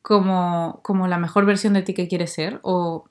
como, 0.00 0.80
como 0.82 1.08
la 1.08 1.18
mejor 1.18 1.44
versión 1.44 1.74
de 1.74 1.82
ti 1.82 1.92
que 1.92 2.08
quieres 2.08 2.32
ser, 2.32 2.58
o 2.62 3.04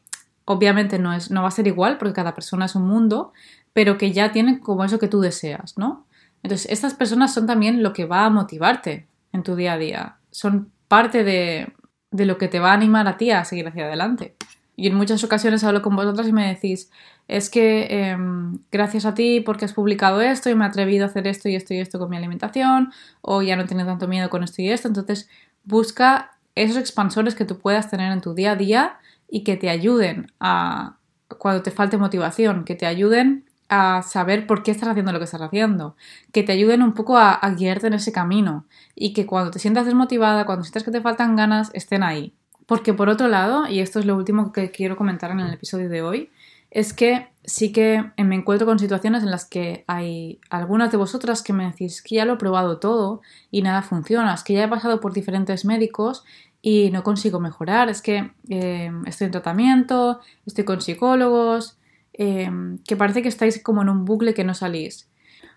obviamente 0.45 0.97
no, 0.97 1.13
es, 1.13 1.30
no 1.30 1.43
va 1.43 1.50
a 1.50 1.52
ser 1.52 1.67
igual 1.67 2.00
porque 2.00 2.13
cada 2.13 2.34
persona 2.34 2.65
es 2.65 2.73
un 2.73 2.88
mundo, 2.88 3.32
pero 3.73 4.00
que 4.00 4.12
ya 4.12 4.32
tienen 4.32 4.58
como 4.58 4.84
eso 4.84 4.97
que 4.97 5.08
tú 5.08 5.21
deseas, 5.21 5.78
¿no? 5.78 6.07
Entonces, 6.43 6.71
estas 6.71 6.93
personas 6.93 7.34
son 7.34 7.47
también 7.47 7.84
lo 7.84 7.93
que 7.93 8.06
va 8.06 8.26
a 8.26 8.30
motivarte 8.30 9.08
en 9.34 9.43
tu 9.43 9.56
día 9.56 9.73
a 9.73 9.78
día. 9.78 10.17
Son 10.32 10.71
parte 10.88 11.23
de, 11.23 11.73
de 12.12 12.26
lo 12.26 12.38
que 12.38 12.47
te 12.47 12.60
va 12.60 12.71
a 12.71 12.76
animar 12.76 13.08
a 13.08 13.17
ti 13.17 13.32
a 13.32 13.45
seguir 13.45 13.67
hacia 13.67 13.86
adelante. 13.86 14.36
Y 14.80 14.88
en 14.88 14.95
muchas 14.95 15.23
ocasiones 15.23 15.63
hablo 15.63 15.82
con 15.82 15.95
vosotras 15.95 16.28
y 16.28 16.34
me 16.34 16.47
decís, 16.47 16.91
es 17.28 17.50
que 17.50 17.88
em, 17.89 18.60
gracias 18.71 19.06
a 19.06 19.15
ti 19.15 19.41
porque 19.41 19.65
has 19.65 19.73
publicado 19.73 20.21
esto 20.21 20.52
y 20.52 20.56
me 20.56 20.65
he 20.65 20.67
atrevido 20.67 21.04
a 21.04 21.08
hacer 21.08 21.28
esto 21.28 21.50
y 21.50 21.56
esto 21.56 21.73
y 21.73 21.80
esto 21.80 21.97
con 21.97 22.12
mi 22.12 22.17
alimentación, 22.17 22.91
o 23.21 23.41
ya 23.41 23.56
no 23.56 23.63
he 23.63 23.65
tanto 23.65 24.08
miedo 24.08 24.30
con 24.30 24.43
esto 24.43 24.62
y 24.62 24.69
esto. 24.69 24.88
Entonces, 24.88 25.30
busca 25.63 26.38
esos 26.54 26.78
expansores 26.78 27.34
que 27.34 27.43
tú 27.43 27.58
puedas 27.58 27.89
tener 27.89 28.12
en 28.12 28.21
tu 28.21 28.36
día 28.36 28.52
a 28.52 28.56
día 28.56 29.00
y 29.28 29.43
que 29.43 29.58
te 29.58 29.69
ayuden 29.71 30.32
a, 30.39 30.97
cuando 31.39 31.63
te 31.63 31.71
falte 31.71 31.97
motivación, 31.97 32.63
que 32.63 32.76
te 32.76 32.86
ayuden 32.86 33.46
a 33.69 34.01
saber 34.01 34.47
por 34.47 34.63
qué 34.63 34.71
estás 34.71 34.89
haciendo 34.89 35.12
lo 35.12 35.19
que 35.19 35.25
estás 35.25 35.41
haciendo, 35.41 35.95
que 36.32 36.43
te 36.43 36.53
ayuden 36.53 36.82
un 36.82 36.93
poco 36.93 37.17
a, 37.17 37.39
guiarte 37.58 37.88
en 37.88 37.93
ese 37.93 38.12
camino 38.12 38.65
y 38.95 39.13
que 39.13 39.25
cuando 39.25 39.51
te 39.51 39.60
sientas 39.60 39.86
desmotivada, 39.86 40.45
cuando 40.45 40.63
sientas 40.63 40.84
que 40.84 40.91
te 40.91 41.01
faltan 41.01 41.36
ganas, 41.36 41.71
estén 41.73 42.03
ahí. 42.03 42.34
Porque 42.65 42.93
por 42.93 43.10
otro 43.10 43.27
lado, 43.27 43.67
y 43.67 43.80
esto 43.80 43.99
es 43.99 44.06
lo 44.06 44.15
último 44.15 44.51
que 44.51 44.71
quiero 44.71 44.97
comentar 44.97 45.32
en 45.32 45.39
el 45.39 45.53
episodio 45.53 45.89
de 45.89 46.01
hoy, 46.01 46.30
es 46.69 46.93
que 46.93 47.30
sí 47.45 47.71
que 47.71 48.12
me 48.17 48.36
encuentro 48.36 48.67
con 48.67 48.77
situaciones 48.77 49.23
en 49.23 49.32
las 49.32 49.45
que 49.45 49.86
hay 49.88 50.39
algunas 50.49 50.91
de 50.91 50.97
vosotras 50.97 51.41
que 51.41 51.53
me 51.53 51.65
decís 51.65 52.01
que 52.01 52.15
ya 52.15 52.25
lo 52.25 52.34
he 52.34 52.38
probado 52.38 52.77
todo 52.77 53.21
y 53.51 53.62
nada 53.62 53.82
funciona, 53.84 54.34
es 54.34 54.43
que 54.43 54.53
ya 54.53 54.65
he 54.65 54.67
pasado 54.67 54.99
por 54.99 55.13
diferentes 55.13 55.63
médicos 55.63 56.25
y 56.62 56.91
no 56.91 57.03
consigo 57.03 57.39
mejorar, 57.39 57.89
es 57.89 58.01
que 58.01 58.32
eh, 58.49 58.91
estoy 59.06 59.25
en 59.25 59.32
tratamiento, 59.32 60.19
estoy 60.45 60.65
con 60.65 60.82
psicólogos, 60.82 61.77
eh, 62.17 62.49
que 62.86 62.97
parece 62.97 63.21
que 63.21 63.30
estáis 63.30 63.62
como 63.62 63.82
en 63.82 63.89
un 63.89 64.06
bucle 64.06 64.34
que 64.34 64.43
no 64.43 64.53
salís. 64.53 65.10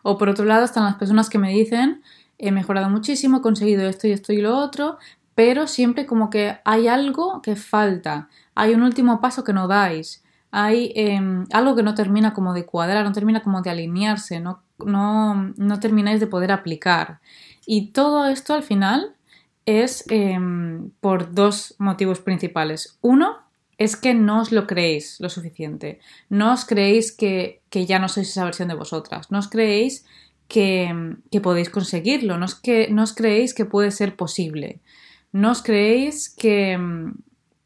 O 0.03 0.19
por 0.19 0.29
otro 0.29 0.45
lado 0.45 0.65
están 0.65 0.85
las 0.85 0.97
personas 0.97 1.29
que 1.29 1.39
me 1.39 1.51
dicen, 1.51 2.03
he 2.39 2.53
mejorado 2.53 2.89
muchísimo, 2.89 3.39
he 3.39 3.43
conseguido 3.43 3.89
esto 3.89 4.07
y 4.07 4.13
esto 4.13 4.33
y 4.33 4.41
lo 4.41 4.57
otro, 4.57 4.99
pero 5.35 5.67
siempre 5.67 6.07
como 6.07 6.31
que 6.31 6.59
hay 6.65 6.89
algo 6.89 7.43
que 7.43 7.57
falta, 7.57 8.29
hay 8.55 8.75
un 8.75 8.83
último 8.83 9.21
paso 9.21 9.45
que 9.45 9.53
no 9.53 9.69
dais, 9.69 10.23
hay 10.51 10.93
em, 10.97 11.45
algo 11.53 11.77
que 11.77 11.83
no 11.83 11.95
termina 11.95 12.35
como 12.35 12.55
de 12.55 12.67
cuadrar, 12.67 13.05
no 13.05 13.13
termina 13.13 13.43
como 13.43 13.63
de 13.63 13.71
alinearse, 13.71 14.41
no, 14.41 14.63
no, 14.85 15.53
no 15.57 15.81
termináis 15.81 16.21
de 16.21 16.27
poder 16.27 16.51
aplicar. 16.53 17.21
Y 17.67 17.93
todo 17.93 18.27
esto 18.27 18.55
al 18.55 18.63
final 18.63 19.15
es 19.65 20.05
em, 20.09 20.91
por 21.01 21.33
dos 21.33 21.77
motivos 21.79 22.21
principales. 22.21 22.99
Uno 23.01 23.39
es 23.81 23.97
que 23.97 24.13
no 24.13 24.43
os 24.43 24.53
lo 24.53 24.67
creéis 24.67 25.19
lo 25.21 25.31
suficiente. 25.31 26.01
No 26.29 26.53
os 26.53 26.67
creéis 26.67 27.13
que, 27.13 27.63
ya 27.73 27.99
no 27.99 28.09
sois 28.09 28.29
esa 28.29 28.45
versión 28.45 28.69
de 28.69 28.75
vosotras. 28.75 29.31
No 29.33 29.39
os 29.39 29.49
creéis 29.49 30.05
que, 30.49 30.93
podéis 31.43 31.71
conseguirlo. 31.71 32.37
No 32.37 32.47
que, 32.63 32.91
no 32.93 33.03
os 33.03 33.15
creéis 33.15 33.55
que 33.55 33.65
puede 33.65 33.91
ser 33.91 34.17
posible. 34.17 34.81
No 35.33 35.51
os 35.51 35.63
creéis 35.63 36.29
que, 36.29 36.77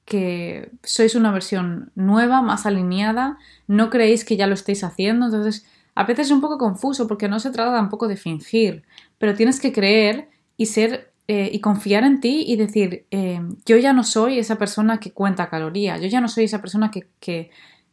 que 0.04 0.70
sois 0.84 1.16
una 1.16 1.32
versión 1.32 1.90
nueva, 1.96 2.42
más 2.42 2.64
alineada, 2.64 3.36
no 3.66 3.90
creéis 3.90 4.24
que 4.24 4.36
ya 4.36 4.46
lo 4.46 4.54
estáis 4.54 4.84
haciendo, 4.84 5.26
entonces 5.26 5.66
a 5.96 6.04
veces 6.04 6.26
es 6.26 6.32
un 6.32 6.40
poco 6.40 6.58
confuso 6.58 7.08
porque 7.08 7.28
no 7.28 7.40
se 7.40 7.50
trata 7.50 7.72
tampoco 7.72 8.06
de 8.06 8.16
fingir, 8.16 8.84
pero 9.18 9.34
tienes 9.34 9.58
que 9.58 9.72
creer 9.72 10.28
y 10.56 10.66
ser 10.66 11.12
eh, 11.26 11.48
y 11.52 11.60
confiar 11.60 12.04
en 12.04 12.20
ti 12.20 12.44
y 12.46 12.56
decir, 12.56 13.06
eh, 13.10 13.40
yo 13.64 13.78
ya 13.78 13.94
no 13.94 14.04
soy 14.04 14.38
esa 14.38 14.56
persona 14.56 15.00
que 15.00 15.12
cuenta 15.12 15.48
calorías, 15.48 16.00
yo 16.00 16.06
ya 16.06 16.20
no 16.20 16.28
soy 16.28 16.44
esa 16.44 16.60
persona 16.60 16.90
que, 16.90 17.50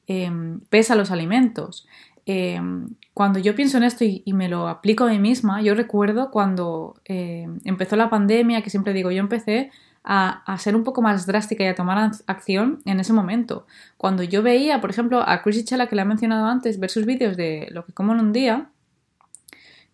em, 0.07 0.59
pesa 0.69 0.95
los 0.95 1.11
alimentos. 1.11 1.87
Em, 2.25 2.89
cuando 3.13 3.39
yo 3.39 3.55
pienso 3.55 3.77
en 3.77 3.83
esto 3.83 4.03
y, 4.03 4.23
me 4.33 4.49
lo 4.49 4.67
aplico 4.67 5.05
a 5.05 5.09
mí 5.09 5.19
misma, 5.19 5.61
yo 5.61 5.75
recuerdo 5.75 6.29
cuando 6.31 6.95
em, 7.05 7.59
empezó 7.65 7.95
la 7.95 8.09
pandemia, 8.09 8.61
que 8.61 8.69
siempre 8.69 8.93
digo, 8.93 9.11
yo 9.11 9.19
empecé 9.19 9.71
a, 10.03 10.57
ser 10.57 10.75
un 10.75 10.83
poco 10.83 11.01
más 11.01 11.25
drástica 11.25 11.63
y 11.63 11.67
a 11.67 11.75
tomar 11.75 12.11
acción 12.27 12.81
en 12.85 12.99
ese 12.99 13.13
momento. 13.13 13.65
Cuando 13.97 14.23
yo 14.23 14.41
veía, 14.43 14.81
por 14.81 14.89
ejemplo, 14.89 15.21
a 15.25 15.41
Chris 15.41 15.65
Chela, 15.65 15.87
que 15.87 15.95
le 15.95 16.01
he 16.01 16.05
mencionado 16.05 16.47
antes, 16.47 16.79
ver 16.79 16.89
sus 16.89 17.05
vídeos 17.05 17.37
de 17.37 17.67
lo 17.71 17.85
que 17.85 17.93
como 17.93 18.13
en 18.13 18.19
un 18.19 18.33
día 18.33 18.69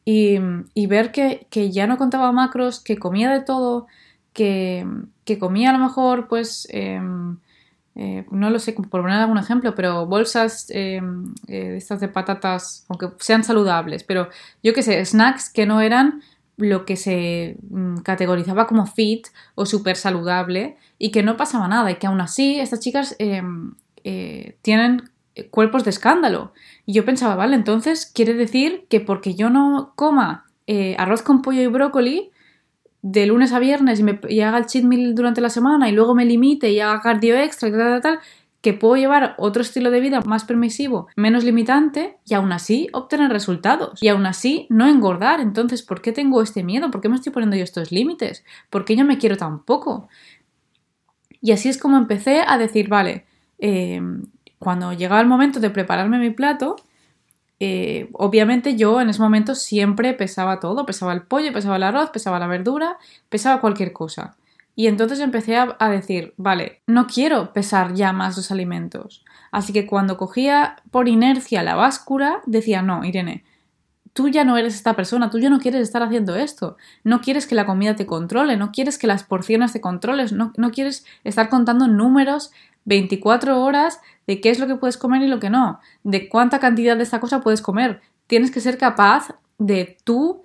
y, 0.09 0.87
ver 0.87 1.11
que, 1.11 1.71
ya 1.71 1.85
no 1.85 1.97
contaba 1.97 2.31
macros, 2.31 2.79
que 2.79 2.97
comía 2.97 3.29
de 3.29 3.41
todo, 3.41 3.87
que, 4.31 4.87
comía 5.37 5.71
a 5.71 5.73
lo 5.73 5.79
mejor, 5.79 6.29
pues, 6.29 6.65
em, 6.71 7.39
eh, 7.95 8.25
no 8.31 8.49
lo 8.49 8.59
sé, 8.59 8.71
por 8.71 8.87
poner 8.87 9.17
algún 9.17 9.37
ejemplo, 9.37 9.75
pero 9.75 10.05
bolsas 10.05 10.67
em, 10.69 11.33
eh, 11.49 11.75
estas 11.75 11.99
de 11.99 12.07
patatas, 12.07 12.85
aunque 12.87 13.09
sean 13.19 13.43
saludables, 13.43 14.05
pero 14.05 14.29
yo 14.63 14.73
qué 14.73 14.81
sé, 14.81 15.03
snacks 15.03 15.49
que 15.49 15.65
no 15.65 15.81
eran 15.81 16.21
lo 16.55 16.85
que 16.85 16.95
se 16.95 17.57
mm, 17.69 17.97
categorizaba 17.97 18.65
como 18.65 18.85
fit 18.85 19.27
o 19.55 19.65
súper 19.65 19.97
saludable 19.97 20.77
y 20.97 21.11
que 21.11 21.21
no 21.21 21.35
pasaba 21.35 21.67
nada 21.67 21.91
y 21.91 21.95
que 21.95 22.07
aún 22.07 22.21
así 22.21 22.59
estas 22.61 22.79
chicas 22.79 23.15
em, 23.19 23.75
eh, 24.05 24.57
tienen 24.61 25.09
cuerpos 25.49 25.83
de 25.83 25.89
escándalo. 25.89 26.53
Y 26.85 26.93
yo 26.93 27.05
pensaba, 27.05 27.35
vale, 27.35 27.55
entonces 27.55 28.11
quiere 28.13 28.33
decir 28.33 28.85
que 28.89 28.99
porque 28.99 29.35
yo 29.35 29.49
no 29.49 29.93
coma 29.95 30.45
eh, 30.67 30.95
arroz 30.97 31.21
con 31.21 31.41
pollo 31.41 31.61
y 31.61 31.67
brócoli 31.67 32.31
de 33.01 33.25
lunes 33.25 33.53
a 33.53 33.59
viernes 33.59 33.99
y, 33.99 34.03
me, 34.03 34.19
haga 34.43 34.57
el 34.57 34.65
cheat 34.65 34.83
meal 34.83 35.15
durante 35.15 35.41
la 35.41 35.49
semana 35.49 35.89
y 35.89 35.93
luego 35.93 36.15
me 36.15 36.25
limite 36.25 36.71
y 36.71 36.79
haga 36.79 37.01
cardio 37.01 37.37
extra 37.37 37.69
tal, 37.69 37.79
tal, 37.79 38.01
tal, 38.01 38.19
que 38.61 38.73
puedo 38.73 38.95
llevar 38.95 39.35
otro 39.37 39.61
estilo 39.61 39.91
de 39.91 40.01
vida 40.01 40.19
más 40.25 40.43
permisivo, 40.43 41.07
menos 41.15 41.43
limitante 41.43 42.17
y 42.25 42.33
aún 42.33 42.51
así 42.51 42.89
obtener 42.91 43.31
resultados 43.31 44.01
y 44.01 44.09
aún 44.09 44.25
así 44.25 44.67
no 44.69 44.87
engordar. 44.87 45.39
Entonces, 45.39 45.83
¿por 45.83 46.01
qué 46.01 46.11
tengo 46.11 46.41
este 46.41 46.63
miedo? 46.63 46.91
¿Por 46.91 46.99
qué 46.99 47.07
me 47.07 47.15
estoy 47.15 47.31
poniendo 47.31 47.55
yo 47.55 47.63
estos 47.63 47.91
límites? 47.91 48.43
¿Por 48.69 48.83
qué 48.83 48.95
yo 48.95 49.05
me 49.05 49.17
quiero 49.17 49.37
tan 49.37 49.63
poco? 49.63 50.09
Y 51.39 51.51
así 51.51 51.69
es 51.69 51.77
como 51.77 51.97
empecé 51.97 52.41
a 52.45 52.57
decir, 52.57 52.89
vale, 52.89 53.25
eh, 53.59 54.01
cuando 54.59 54.93
llegaba 54.93 55.21
el 55.21 55.27
momento 55.27 55.59
de 55.59 55.69
prepararme 55.69 56.19
mi 56.19 56.31
plato, 56.31 56.75
eh, 57.59 58.09
obviamente 58.13 58.75
yo 58.75 59.01
en 59.01 59.09
ese 59.09 59.21
momento 59.21 59.55
siempre 59.55 60.13
pesaba 60.13 60.59
todo, 60.59 60.85
pesaba 60.85 61.13
el 61.13 61.23
pollo, 61.23 61.51
pesaba 61.53 61.77
el 61.77 61.83
arroz, 61.83 62.09
pesaba 62.11 62.39
la 62.39 62.47
verdura, 62.47 62.97
pesaba 63.29 63.61
cualquier 63.61 63.93
cosa. 63.93 64.35
Y 64.75 64.85
entonces 64.85 65.19
empecé 65.19 65.55
a, 65.57 65.89
decir, 65.89 66.35
vale, 66.37 66.81
no 66.85 67.07
quiero 67.07 67.51
pesar 67.51 67.95
ya 67.95 68.13
más 68.13 68.37
los 68.37 68.51
alimentos. 68.51 69.25
Así 69.51 69.73
que 69.73 69.87
cuando 69.87 70.17
cogía 70.17 70.75
por 70.91 71.07
inercia 71.07 71.63
la 71.63 71.73
báscula, 71.73 72.41
decía, 72.45 72.83
no, 72.83 73.03
Irene, 73.03 73.43
tú 74.17 74.29
ya 74.29 74.43
no 74.43 74.57
eres 74.57 74.73
esta 74.73 74.95
persona, 74.95 75.29
tú 75.29 75.37
ya 75.37 75.51
no 75.51 75.59
quieres 75.59 75.81
estar 75.81 76.01
haciendo 76.01 76.35
esto, 76.35 76.75
no 77.03 77.21
quieres 77.21 77.45
que 77.45 77.53
la 77.53 77.67
comida 77.67 77.95
te 77.95 78.07
controle, 78.07 78.57
no 78.57 78.71
quieres 78.71 78.97
que 78.97 79.05
las 79.05 79.23
porciones 79.23 79.73
te 79.73 79.79
controles, 79.79 80.33
no, 80.33 80.53
no 80.57 80.71
quieres 80.71 81.05
estar 81.23 81.49
contando 81.49 81.87
números 81.87 82.49
24 82.85 83.61
horas 83.61 84.01
de 84.25 84.41
qué 84.41 84.49
es 84.49 84.57
lo 84.57 84.65
que 84.65 84.75
puedes 84.75 84.97
comer 84.97 85.21
y 85.21 85.27
lo 85.27 85.39
que 85.39 85.51
no, 85.51 85.79
de 86.03 86.29
cuánta 86.29 86.57
cantidad 86.57 86.97
de 86.97 87.03
esta 87.03 87.19
cosa 87.19 87.41
puedes 87.41 87.61
comer. 87.61 88.01
Tienes 88.25 88.49
que 88.49 88.59
ser 88.59 88.79
capaz 88.79 89.35
de 89.59 89.97
tú 90.03 90.41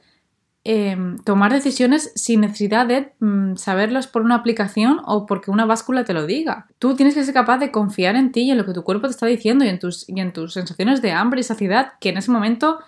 Em, 0.65 1.19
tomar 1.19 1.53
decisiones 1.53 2.13
sin 2.15 2.43
necesidad 2.43 2.87
de 2.87 3.13
mm, 3.19 3.57
saberlas 3.57 4.07
por 4.07 4.23
una 4.23 4.37
aplicación 4.37 5.01
o 5.07 5.27
porque 5.27 5.51
una 5.51 5.67
báscula 5.67 6.05
te 6.05 6.15
lo 6.15 6.25
diga. 6.25 6.69
Tú 6.79 6.95
tienes 6.95 7.17
que 7.17 7.25
ser 7.25 7.35
capaz 7.35 7.59
de 7.59 7.73
confiar 7.73 8.15
en 8.15 8.31
ti 8.31 8.43
y 8.43 8.53
en 8.53 8.59
lo 8.59 8.65
que 8.65 8.73
tu 8.73 8.85
cuerpo 8.85 9.09
te 9.09 9.11
está 9.11 9.27
diciendo 9.27 9.65
y 9.65 9.69
en 9.69 9.81
tus, 9.81 10.09
y 10.09 10.21
en 10.21 10.33
tus 10.33 10.53
sensaciones 10.53 11.03
de 11.03 11.11
hambre 11.11 11.41
y 11.41 11.43
saciedad 11.43 11.95
que 12.01 12.11
en 12.11 12.19
ese 12.19 12.31
momento 12.31 12.79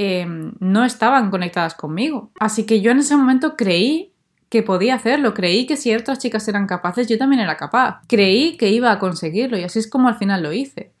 em, 0.00 0.52
no 0.60 0.84
estaban 0.84 1.28
conectadas 1.28 1.74
conmigo. 1.74 2.30
Así 2.38 2.64
que 2.66 2.80
yo 2.80 2.92
en 2.92 2.98
ese 2.98 3.16
momento 3.16 3.56
creí 3.56 4.12
que 4.48 4.62
podía 4.62 4.94
hacerlo, 4.94 5.34
creí 5.34 5.66
que 5.66 5.76
si 5.76 5.92
otras 5.94 6.20
chicas 6.20 6.46
eran 6.46 6.68
capaces, 6.68 7.08
yo 7.08 7.18
también 7.18 7.40
era 7.40 7.56
capaz. 7.56 8.00
Creí 8.06 8.56
que 8.56 8.70
iba 8.70 8.92
a 8.92 9.00
conseguirlo 9.00 9.58
y 9.58 9.64
así 9.64 9.80
es 9.80 9.90
como 9.90 10.06
al 10.08 10.16
final 10.16 10.42
lo 10.44 10.52
hice. 10.52 10.92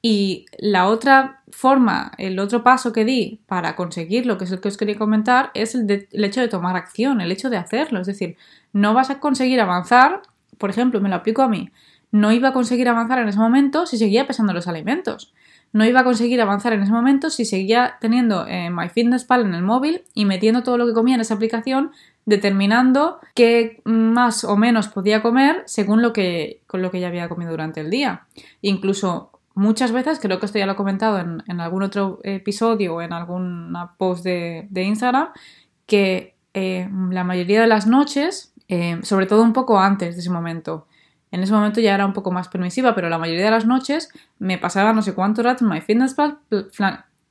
Y 0.00 0.46
la 0.58 0.88
otra 0.88 1.42
forma, 1.50 2.12
el 2.16 2.38
otro 2.38 2.62
paso 2.62 2.92
que 2.92 3.04
di 3.04 3.40
para 3.46 3.76
conseguir 3.76 4.24
lo 4.24 4.38
que 4.38 4.44
es 4.44 4.52
el 4.52 4.60
que 4.60 4.68
os 4.68 4.78
quería 4.78 4.96
comentar, 4.96 5.50
es 5.52 5.74
el, 5.74 6.08
hecho 6.12 6.40
de 6.40 6.48
tomar 6.48 6.76
acción, 6.76 7.20
el 7.20 7.32
hecho 7.32 7.50
de 7.50 7.58
hacerlo. 7.58 8.00
Es 8.00 8.06
decir, 8.06 8.36
no 8.72 8.94
vas 8.94 9.10
a 9.10 9.20
conseguir 9.20 9.60
avanzar, 9.60 10.22
por 10.56 10.70
ejemplo, 10.70 11.00
me 11.02 11.10
lo 11.10 11.16
aplico 11.16 11.42
a 11.42 11.48
mí, 11.48 11.70
no 12.10 12.32
iba 12.32 12.48
a 12.48 12.52
conseguir 12.52 12.88
avanzar 12.88 13.18
en 13.18 13.28
ese 13.28 13.38
momento 13.38 13.84
si 13.84 13.98
seguía 13.98 14.26
pesando 14.26 14.52
los 14.52 14.66
alimentos. 14.66 15.34
No 15.76 15.84
iba 15.84 16.00
a 16.00 16.04
conseguir 16.04 16.40
avanzar 16.40 16.72
en 16.72 16.82
ese 16.82 16.90
momento 16.90 17.28
si 17.28 17.44
seguía 17.44 17.98
teniendo 18.00 18.46
eh, 18.46 18.70
MyFitnessPal 18.70 19.44
en 19.44 19.52
el 19.52 19.62
móvil 19.62 20.04
y 20.14 20.24
metiendo 20.24 20.62
todo 20.62 20.78
lo 20.78 20.86
que 20.86 20.94
comía 20.94 21.16
en 21.16 21.20
esa 21.20 21.34
aplicación, 21.34 21.90
determinando 22.24 23.18
qué 23.34 23.82
más 23.84 24.44
o 24.44 24.56
menos 24.56 24.88
podía 24.88 25.20
comer 25.20 25.64
según 25.66 26.00
lo 26.00 26.14
que, 26.14 26.62
con 26.66 26.80
lo 26.80 26.90
que 26.90 27.00
ya 27.00 27.08
había 27.08 27.28
comido 27.28 27.50
durante 27.50 27.82
el 27.82 27.90
día. 27.90 28.26
Incluso 28.62 29.38
muchas 29.54 29.92
veces, 29.92 30.18
creo 30.18 30.40
que 30.40 30.46
esto 30.46 30.58
ya 30.58 30.64
lo 30.64 30.72
he 30.72 30.76
comentado 30.76 31.18
en, 31.18 31.60
algún 31.60 31.82
otro 31.82 32.20
episodio 32.22 32.94
o 32.94 33.02
en 33.02 33.12
alguna 33.12 33.96
post 33.98 34.24
de, 34.24 34.66
Instagram, 34.72 35.28
que 35.84 36.36
eh, 36.54 36.88
la 37.10 37.22
mayoría 37.22 37.60
de 37.60 37.66
las 37.66 37.86
noches, 37.86 38.54
eh, 38.68 38.98
sobre 39.02 39.26
todo 39.26 39.42
un 39.42 39.52
poco 39.52 39.78
antes 39.78 40.14
de 40.14 40.22
ese 40.22 40.30
momento, 40.30 40.86
En 41.30 41.42
ese 41.42 41.52
momento 41.52 41.80
ya 41.80 41.94
era 41.94 42.06
un 42.06 42.12
poco 42.12 42.30
más 42.30 42.48
permisiva, 42.48 42.94
pero 42.94 43.08
la 43.08 43.18
mayoría 43.18 43.44
de 43.44 43.50
las 43.50 43.66
noches 43.66 44.10
me 44.38 44.58
pasaba 44.58 44.92
no 44.92 45.02
sé 45.02 45.14
cuántos 45.14 45.44
ratos 45.44 45.62
en 45.62 45.68
MyFitnessPal 45.68 46.38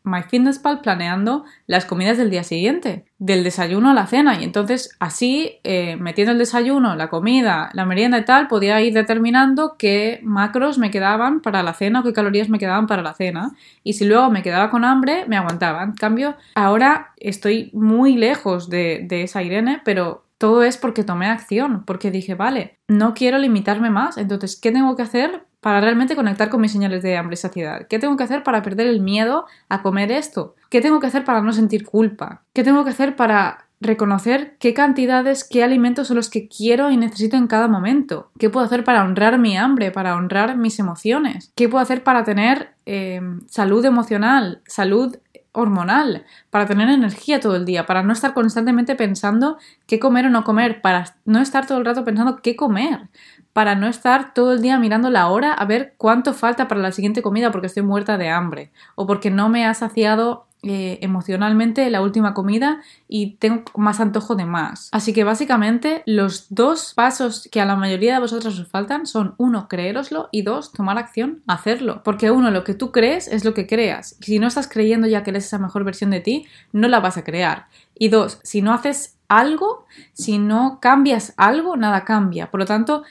MyFitnessPal 0.05 0.81
planeando 0.81 1.43
las 1.67 1.85
comidas 1.85 2.17
del 2.17 2.29
día 2.29 2.43
siguiente, 2.43 3.05
del 3.17 3.43
desayuno 3.43 3.89
a 3.89 3.93
la 3.93 4.07
cena. 4.07 4.39
Y 4.39 4.43
entonces 4.43 4.95
así, 4.99 5.59
eh, 5.63 5.97
metiendo 5.97 6.31
el 6.31 6.37
desayuno, 6.37 6.95
la 6.95 7.09
comida, 7.09 7.69
la 7.73 7.85
merienda 7.85 8.19
y 8.19 8.25
tal, 8.25 8.47
podía 8.47 8.79
ir 8.81 8.93
determinando 8.93 9.75
qué 9.77 10.19
macros 10.23 10.77
me 10.77 10.91
quedaban 10.91 11.41
para 11.41 11.63
la 11.63 11.73
cena 11.73 11.99
o 11.99 12.03
qué 12.03 12.13
calorías 12.13 12.49
me 12.49 12.59
quedaban 12.59 12.87
para 12.87 13.01
la 13.01 13.13
cena. 13.13 13.51
Y 13.83 13.93
si 13.93 14.05
luego 14.05 14.29
me 14.29 14.43
quedaba 14.43 14.69
con 14.69 14.85
hambre, 14.85 15.25
me 15.27 15.37
aguantaba. 15.37 15.83
En 15.83 15.93
cambio, 15.93 16.35
ahora 16.53 17.13
estoy 17.17 17.71
muy 17.73 18.15
lejos 18.15 18.69
de, 18.69 19.01
de 19.07 19.23
esa 19.23 19.43
Irene, 19.43 19.81
pero 19.83 20.24
todo 20.37 20.63
es 20.63 20.77
porque 20.77 21.03
tomé 21.03 21.27
acción, 21.27 21.83
porque 21.85 22.11
dije, 22.11 22.35
vale, 22.35 22.79
no 22.87 23.13
quiero 23.13 23.37
limitarme 23.37 23.89
más, 23.89 24.17
entonces, 24.17 24.59
¿qué 24.59 24.71
tengo 24.71 24.95
que 24.95 25.03
hacer 25.03 25.45
para 25.61 25.81
realmente 25.81 26.15
conectar 26.15 26.49
con 26.49 26.61
mis 26.61 26.71
señales 26.71 27.01
de 27.03 27.17
hambre 27.17 27.33
y 27.33 27.37
saciedad? 27.37 27.87
¿Qué 27.87 27.99
tengo 27.99 28.17
que 28.17 28.23
hacer 28.23 28.43
para 28.43 28.61
perder 28.61 28.87
el 28.87 29.01
miedo 29.01 29.45
a 29.69 29.81
comer 29.81 30.11
esto? 30.11 30.55
¿Qué 30.69 30.81
tengo 30.81 30.99
que 30.99 31.07
hacer 31.07 31.23
para 31.23 31.41
no 31.41 31.53
sentir 31.53 31.85
culpa? 31.85 32.43
¿Qué 32.53 32.63
tengo 32.63 32.83
que 32.83 32.91
hacer 32.91 33.15
para 33.15 33.65
reconocer 33.81 34.57
qué 34.59 34.73
cantidades, 34.73 35.47
qué 35.49 35.63
alimentos 35.63 36.07
son 36.07 36.17
los 36.17 36.29
que 36.29 36.47
quiero 36.47 36.91
y 36.91 36.97
necesito 36.97 37.37
en 37.37 37.47
cada 37.47 37.67
momento? 37.67 38.31
¿Qué 38.37 38.49
puedo 38.49 38.65
hacer 38.65 38.83
para 38.83 39.03
honrar 39.03 39.39
mi 39.39 39.57
hambre, 39.57 39.91
para 39.91 40.15
honrar 40.15 40.57
mis 40.57 40.79
emociones? 40.79 41.51
¿Qué 41.55 41.69
puedo 41.69 41.81
hacer 41.81 42.03
para 42.03 42.23
tener 42.23 42.75
eh, 42.85 43.21
salud 43.47 43.83
emocional, 43.85 44.61
salud 44.67 45.17
hormonal, 45.55 46.25
para 46.49 46.65
tener 46.65 46.89
energía 46.89 47.39
todo 47.39 47.55
el 47.55 47.65
día, 47.65 47.85
para 47.85 48.03
no 48.03 48.13
estar 48.13 48.33
constantemente 48.33 48.95
pensando 48.95 49.57
qué 49.87 49.99
comer 49.99 50.27
o 50.27 50.29
no 50.29 50.43
comer, 50.43 50.81
para 50.81 51.15
no 51.25 51.39
estar 51.39 51.65
todo 51.65 51.77
el 51.77 51.85
rato 51.85 52.03
pensando 52.03 52.41
qué 52.41 52.55
comer, 52.55 53.09
para 53.53 53.75
no 53.75 53.87
estar 53.87 54.33
todo 54.33 54.53
el 54.53 54.61
día 54.61 54.77
mirando 54.77 55.09
la 55.09 55.27
hora 55.27 55.53
a 55.53 55.65
ver 55.65 55.95
cuánto 55.97 56.33
falta 56.33 56.67
para 56.67 56.81
la 56.81 56.91
siguiente 56.91 57.21
comida 57.21 57.51
porque 57.51 57.67
estoy 57.67 57.83
muerta 57.83 58.17
de 58.17 58.29
hambre 58.29 58.71
o 58.95 59.07
porque 59.07 59.31
no 59.31 59.49
me 59.49 59.65
ha 59.65 59.73
saciado 59.73 60.47
eh, 60.67 60.97
emocionalmente 61.01 61.87
la 61.91 62.01
última 62.01 62.33
comida 62.33 62.81
y 63.07 63.35
tengo 63.35 63.63
más 63.75 63.99
antojo 63.99 64.35
de 64.35 64.45
más. 64.45 64.89
Así 64.91 65.13
que 65.13 65.23
básicamente 65.23 66.01
los 66.07 66.47
dos 66.49 66.93
pasos 66.95 67.47
que 67.51 67.61
a 67.61 67.65
la 67.65 67.75
mayoría 67.75 68.15
de 68.15 68.19
vosotros 68.19 68.57
os 68.59 68.67
faltan 68.67 69.05
son 69.05 69.35
uno, 69.37 69.67
creéroslo 69.67 70.27
y 70.31 70.41
dos, 70.41 70.71
tomar 70.71 70.97
acción, 70.97 71.43
hacerlo. 71.45 72.01
Porque 72.03 72.31
uno, 72.31 72.49
lo 72.49 72.63
que 72.63 72.73
tú 72.73 72.91
crees 72.91 73.27
es 73.27 73.45
lo 73.45 73.53
que 73.53 73.67
creas. 73.67 74.17
Y 74.21 74.23
si 74.23 74.39
no 74.39 74.47
estás 74.47 74.67
creyendo 74.67 75.07
ya 75.07 75.21
que 75.21 75.29
eres 75.29 75.45
esa 75.45 75.59
mejor 75.59 75.83
versión 75.83 76.09
de 76.09 76.21
ti, 76.21 76.47
no 76.71 76.87
la 76.87 76.99
vas 76.99 77.17
a 77.17 77.23
crear. 77.23 77.67
Y 77.93 78.09
dos, 78.09 78.39
si 78.41 78.63
no 78.63 78.73
haces 78.73 79.17
algo, 79.27 79.85
si 80.13 80.39
no 80.39 80.79
cambias 80.81 81.35
algo, 81.37 81.77
nada 81.77 82.05
cambia. 82.05 82.49
Por 82.49 82.59
lo 82.59 82.65
tanto, 82.65 83.03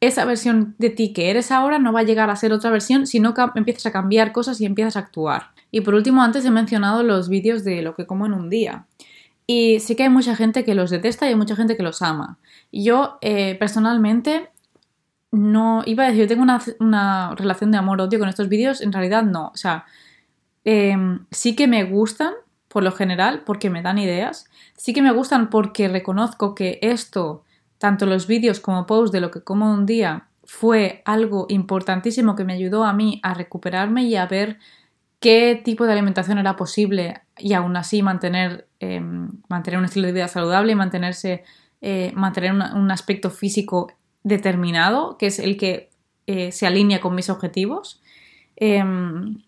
esa 0.00 0.26
versión 0.26 0.74
de 0.78 0.90
ti 0.90 1.14
que 1.14 1.30
eres 1.30 1.50
ahora 1.50 1.78
no 1.78 1.94
va 1.94 2.00
a 2.00 2.04
llegar 2.04 2.28
a 2.28 2.36
ser 2.36 2.52
otra 2.52 2.70
versión 2.70 3.06
si 3.06 3.20
no 3.20 3.34
empiezas 3.54 3.86
a 3.86 3.92
cambiar 3.92 4.32
cosas 4.32 4.60
y 4.60 4.66
empiezas 4.66 4.96
a 4.96 5.00
actuar. 5.00 5.52
Y 5.70 5.82
por 5.82 5.94
último, 5.94 6.22
antes 6.22 6.44
he 6.44 6.50
mencionado 6.50 7.02
los 7.02 7.28
vídeos 7.28 7.64
de 7.64 7.82
lo 7.82 7.94
que 7.94 8.06
como 8.06 8.26
en 8.26 8.32
un 8.32 8.50
día. 8.50 8.86
Y 9.46 9.80
sí 9.80 9.96
que 9.96 10.04
hay 10.04 10.08
mucha 10.08 10.36
gente 10.36 10.64
que 10.64 10.74
los 10.74 10.90
detesta 10.90 11.26
y 11.26 11.30
hay 11.30 11.34
mucha 11.34 11.56
gente 11.56 11.76
que 11.76 11.82
los 11.82 12.02
ama. 12.02 12.38
Yo, 12.70 13.18
eh, 13.20 13.56
personalmente, 13.58 14.50
no 15.32 15.82
iba 15.86 16.04
a 16.04 16.06
decir, 16.08 16.22
yo 16.22 16.28
tengo 16.28 16.42
una, 16.80 17.34
relación 17.34 17.70
de 17.70 17.78
amor-odio 17.78 18.18
con 18.18 18.28
estos 18.28 18.48
vídeos, 18.48 18.80
en 18.80 18.92
realidad 18.92 19.22
no. 19.22 19.48
O 19.48 19.56
sea, 19.56 19.86
em, 20.64 21.26
sí 21.30 21.56
que 21.56 21.66
me 21.66 21.84
gustan, 21.84 22.34
por 22.68 22.82
lo 22.84 22.92
general, 22.92 23.42
porque 23.44 23.70
me 23.70 23.82
dan 23.82 23.98
ideas. 23.98 24.46
Sí 24.76 24.92
que 24.92 25.02
me 25.02 25.12
gustan 25.12 25.50
porque 25.50 25.88
reconozco 25.88 26.54
que 26.54 26.78
esto, 26.82 27.44
tanto 27.78 28.06
los 28.06 28.26
vídeos 28.26 28.60
como 28.60 28.86
posts 28.86 29.12
de 29.12 29.20
lo 29.20 29.30
que 29.30 29.42
como 29.42 29.72
un 29.72 29.86
día, 29.86 30.28
fue 30.44 31.02
algo 31.04 31.46
importantísimo 31.48 32.34
que 32.34 32.44
me 32.44 32.54
ayudó 32.54 32.84
a 32.84 32.92
mí 32.92 33.20
a 33.22 33.34
recuperarme 33.34 34.04
y 34.04 34.16
a 34.16 34.26
ver 34.26 34.58
qué 35.20 35.60
tipo 35.62 35.86
de 35.86 35.92
alimentación 35.92 36.38
era 36.38 36.56
posible 36.56 37.20
y 37.38 37.52
aún 37.52 37.76
así 37.76 38.02
mantener, 38.02 38.66
em, 38.80 39.30
mantener 39.48 39.78
un 39.78 39.84
estilo 39.84 40.06
de 40.06 40.14
vida 40.14 40.28
saludable 40.28 40.72
y 40.72 40.74
mantenerse, 40.74 41.44
eh, 41.82 42.12
mantener 42.14 42.52
un 42.52 42.90
aspecto 42.90 43.30
físico 43.30 43.92
determinado, 44.22 45.16
que 45.18 45.26
es 45.26 45.38
el 45.38 45.56
que 45.56 45.90
eh, 46.26 46.52
se 46.52 46.66
alinea 46.66 47.00
con 47.00 47.14
mis 47.14 47.28
objetivos. 47.28 48.00
Em, 48.56 49.42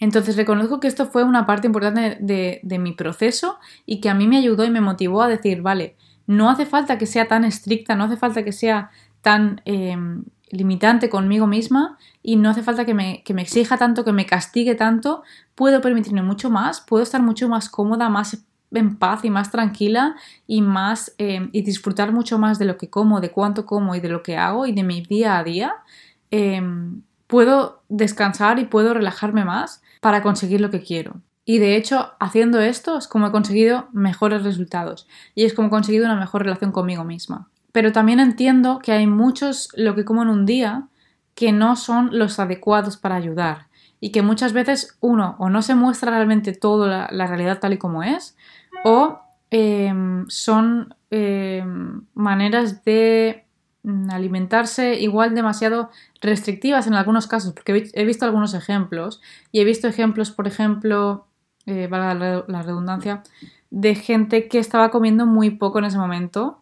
entonces 0.00 0.36
reconozco 0.36 0.80
que 0.80 0.88
esto 0.88 1.06
fue 1.06 1.24
una 1.24 1.46
parte 1.46 1.66
importante 1.66 2.18
de, 2.20 2.78
mi 2.78 2.92
proceso 2.92 3.58
y 3.86 4.00
que 4.00 4.10
a 4.10 4.14
mí 4.14 4.26
me 4.26 4.38
ayudó 4.38 4.64
y 4.64 4.70
me 4.70 4.80
motivó 4.80 5.22
a 5.22 5.28
decir, 5.28 5.62
vale, 5.62 5.96
no 6.26 6.50
hace 6.50 6.66
falta 6.66 6.98
que 6.98 7.06
sea 7.06 7.28
tan 7.28 7.44
estricta, 7.44 7.94
no 7.94 8.04
hace 8.04 8.16
falta 8.16 8.44
que 8.44 8.52
sea 8.52 8.90
tan 9.22 9.62
em, 9.64 10.24
limitante 10.54 11.08
conmigo 11.08 11.46
misma 11.46 11.98
y 12.22 12.36
no 12.36 12.50
hace 12.50 12.62
falta 12.62 12.84
que 12.84 12.94
me, 12.94 13.22
exija 13.26 13.76
tanto, 13.76 14.04
que 14.04 14.12
me 14.12 14.26
castigue 14.26 14.74
tanto, 14.74 15.22
puedo 15.54 15.80
permitirme 15.80 16.22
mucho 16.22 16.50
más, 16.50 16.80
puedo 16.80 17.02
estar 17.02 17.22
mucho 17.22 17.48
más 17.48 17.68
cómoda, 17.68 18.08
más 18.08 18.44
en 18.72 18.96
paz 18.96 19.24
y 19.24 19.30
más 19.30 19.50
tranquila 19.50 20.16
y 20.46 20.62
más 20.62 21.14
eh, 21.18 21.48
y 21.52 21.62
disfrutar 21.62 22.12
mucho 22.12 22.38
más 22.38 22.58
de 22.58 22.64
lo 22.64 22.76
que 22.76 22.90
como, 22.90 23.20
de 23.20 23.30
cuánto 23.30 23.66
como 23.66 23.94
y 23.94 24.00
de 24.00 24.08
lo 24.08 24.22
que 24.22 24.36
hago 24.36 24.66
y 24.66 24.72
de 24.72 24.82
mi 24.82 25.02
día 25.02 25.38
a 25.38 25.44
día. 25.44 25.74
Em, 26.30 27.02
puedo 27.26 27.82
descansar 27.88 28.58
y 28.58 28.64
puedo 28.64 28.94
relajarme 28.94 29.44
más 29.44 29.82
para 30.00 30.22
conseguir 30.22 30.60
lo 30.60 30.70
que 30.70 30.82
quiero. 30.82 31.20
Y 31.44 31.58
de 31.58 31.76
hecho, 31.76 32.12
haciendo 32.20 32.60
esto 32.60 32.96
es 32.96 33.06
como 33.06 33.26
he 33.26 33.30
conseguido 33.30 33.88
mejores 33.92 34.42
resultados 34.42 35.06
y 35.34 35.44
es 35.44 35.52
como 35.52 35.68
he 35.68 35.70
conseguido 35.70 36.06
una 36.06 36.16
mejor 36.16 36.42
relación 36.42 36.72
conmigo 36.72 37.04
misma. 37.04 37.48
Pero 37.74 37.90
también 37.90 38.20
entiendo 38.20 38.78
que 38.78 38.92
hay 38.92 39.08
muchos 39.08 39.68
lo 39.74 39.96
que 39.96 40.04
como 40.04 40.22
en 40.22 40.28
un 40.28 40.46
día 40.46 40.86
que 41.34 41.50
no 41.50 41.74
son 41.74 42.16
los 42.16 42.38
adecuados 42.38 42.96
para 42.96 43.16
ayudar. 43.16 43.66
Y 43.98 44.12
que 44.12 44.22
muchas 44.22 44.52
veces 44.52 44.96
uno 45.00 45.34
o 45.40 45.50
no 45.50 45.60
se 45.60 45.74
muestra 45.74 46.12
realmente 46.12 46.52
toda 46.52 47.08
la, 47.10 47.26
realidad 47.26 47.58
tal 47.58 47.72
y 47.72 47.78
como 47.78 48.04
es 48.04 48.36
o 48.84 49.18
em, 49.50 50.24
son 50.28 50.94
em, 51.10 52.02
maneras 52.14 52.84
de 52.84 53.44
mm, 53.82 54.10
alimentarse 54.12 55.00
igual 55.00 55.34
demasiado 55.34 55.90
restrictivas 56.20 56.86
en 56.86 56.94
algunos 56.94 57.26
casos, 57.26 57.54
porque 57.54 57.90
he 57.92 58.04
visto 58.04 58.24
algunos 58.24 58.54
ejemplos. 58.54 59.20
Y 59.50 59.58
he 59.58 59.64
visto 59.64 59.88
ejemplos, 59.88 60.30
por 60.30 60.46
ejemplo, 60.46 61.26
eh, 61.66 61.88
la 61.90 62.62
redundancia, 62.62 63.24
de 63.70 63.96
gente 63.96 64.46
que 64.46 64.60
estaba 64.60 64.92
comiendo 64.92 65.26
muy 65.26 65.50
poco 65.50 65.80
en 65.80 65.86
ese 65.86 65.98
momento 65.98 66.60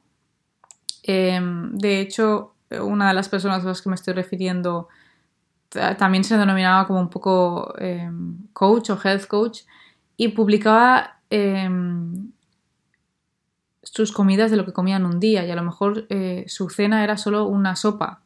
Em, 1.02 1.72
de 1.76 2.00
hecho, 2.00 2.54
una 2.80 3.08
de 3.08 3.14
las 3.14 3.28
personas 3.28 3.64
a 3.64 3.68
las 3.68 3.82
que 3.82 3.88
me 3.88 3.94
estoy 3.94 4.14
refiriendo 4.14 4.88
también 5.98 6.22
se 6.22 6.36
denominaba 6.36 6.86
como 6.86 7.00
un 7.00 7.08
poco 7.08 7.74
em, 7.78 8.36
coach 8.52 8.90
o 8.90 8.98
health 9.02 9.26
coach 9.26 9.60
y 10.16 10.28
publicaba 10.28 11.18
em, 11.30 12.30
sus 13.82 14.12
comidas 14.12 14.50
de 14.50 14.56
lo 14.56 14.64
que 14.64 14.72
comían 14.72 15.04
un 15.04 15.18
día 15.18 15.44
y 15.44 15.50
a 15.50 15.56
lo 15.56 15.62
mejor 15.62 16.06
eh, 16.08 16.44
su 16.46 16.68
cena 16.70 17.02
era 17.04 17.16
solo 17.16 17.46
una 17.46 17.74
sopa. 17.76 18.22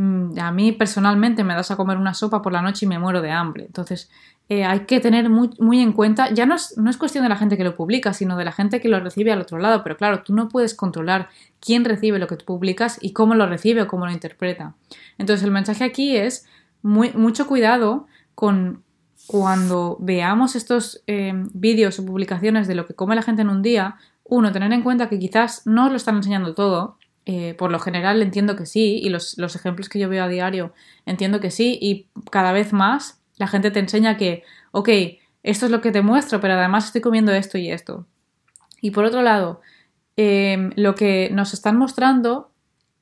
Mm, 0.00 0.38
a 0.38 0.50
mí 0.50 0.72
personalmente 0.72 1.44
me 1.44 1.52
das 1.52 1.70
a 1.70 1.76
comer 1.76 1.98
una 1.98 2.14
sopa 2.14 2.40
por 2.40 2.54
la 2.54 2.62
noche 2.62 2.86
y 2.86 2.88
me 2.88 2.98
muero 2.98 3.20
de 3.20 3.32
hambre. 3.32 3.66
Entonces, 3.66 4.10
eh, 4.48 4.64
hay 4.64 4.86
que 4.86 4.98
tener 4.98 5.28
muy, 5.28 5.82
en 5.82 5.92
cuenta, 5.92 6.30
ya 6.30 6.46
no 6.46 6.54
es, 6.54 6.78
no 6.78 6.88
es, 6.88 6.96
cuestión 6.96 7.22
de 7.22 7.28
la 7.28 7.36
gente 7.36 7.58
que 7.58 7.64
lo 7.64 7.76
publica, 7.76 8.14
sino 8.14 8.38
de 8.38 8.46
la 8.46 8.52
gente 8.52 8.80
que 8.80 8.88
lo 8.88 8.98
recibe 8.98 9.30
al 9.30 9.42
otro 9.42 9.58
lado, 9.58 9.82
pero 9.82 9.98
claro, 9.98 10.22
tú 10.22 10.34
no 10.34 10.48
puedes 10.48 10.74
controlar 10.74 11.28
quién 11.60 11.84
recibe 11.84 12.18
lo 12.18 12.28
que 12.28 12.36
tú 12.36 12.46
publicas 12.46 12.96
y 13.02 13.12
cómo 13.12 13.34
lo 13.34 13.46
recibe 13.46 13.82
o 13.82 13.88
cómo 13.88 14.06
lo 14.06 14.12
interpreta. 14.12 14.74
Entonces 15.18 15.44
el 15.44 15.50
mensaje 15.50 15.84
aquí 15.84 16.16
es 16.16 16.46
mucho 16.82 17.46
cuidado 17.46 18.06
con 18.34 18.82
cuando 19.26 19.98
veamos 20.00 20.56
estos 20.56 21.02
eh, 21.08 21.34
vídeos 21.52 21.98
o 21.98 22.06
publicaciones 22.06 22.66
de 22.68 22.74
lo 22.74 22.86
que 22.86 22.94
come 22.94 23.16
la 23.16 23.22
gente 23.22 23.42
en 23.42 23.50
un 23.50 23.60
día, 23.60 23.96
uno, 24.24 24.50
tener 24.50 24.72
en 24.72 24.82
cuenta 24.82 25.10
que 25.10 25.18
quizás 25.18 25.66
no 25.66 25.84
os 25.84 25.90
lo 25.90 25.98
están 25.98 26.16
enseñando 26.16 26.54
todo, 26.54 26.96
eh, 27.26 27.54
por 27.54 27.70
lo 27.70 27.78
general 27.78 28.22
entiendo 28.22 28.56
que 28.56 28.66
sí, 28.66 28.98
y 29.02 29.08
los, 29.08 29.36
los 29.38 29.54
ejemplos 29.56 29.88
que 29.88 29.98
yo 29.98 30.08
veo 30.08 30.24
a 30.24 30.28
diario 30.28 30.72
entiendo 31.06 31.40
que 31.40 31.50
sí, 31.50 31.78
y 31.80 32.08
cada 32.30 32.52
vez 32.52 32.72
más 32.72 33.20
la 33.36 33.46
gente 33.46 33.70
te 33.70 33.80
enseña 33.80 34.16
que, 34.16 34.42
ok, 34.72 34.88
esto 35.42 35.66
es 35.66 35.72
lo 35.72 35.80
que 35.80 35.92
te 35.92 36.02
muestro, 36.02 36.40
pero 36.40 36.54
además 36.54 36.86
estoy 36.86 37.00
comiendo 37.00 37.32
esto 37.32 37.58
y 37.58 37.70
esto. 37.70 38.06
Y 38.80 38.90
por 38.90 39.04
otro 39.04 39.22
lado, 39.22 39.60
em, 40.16 40.72
lo 40.76 40.94
que 40.94 41.30
nos 41.32 41.54
están 41.54 41.76
mostrando 41.78 42.50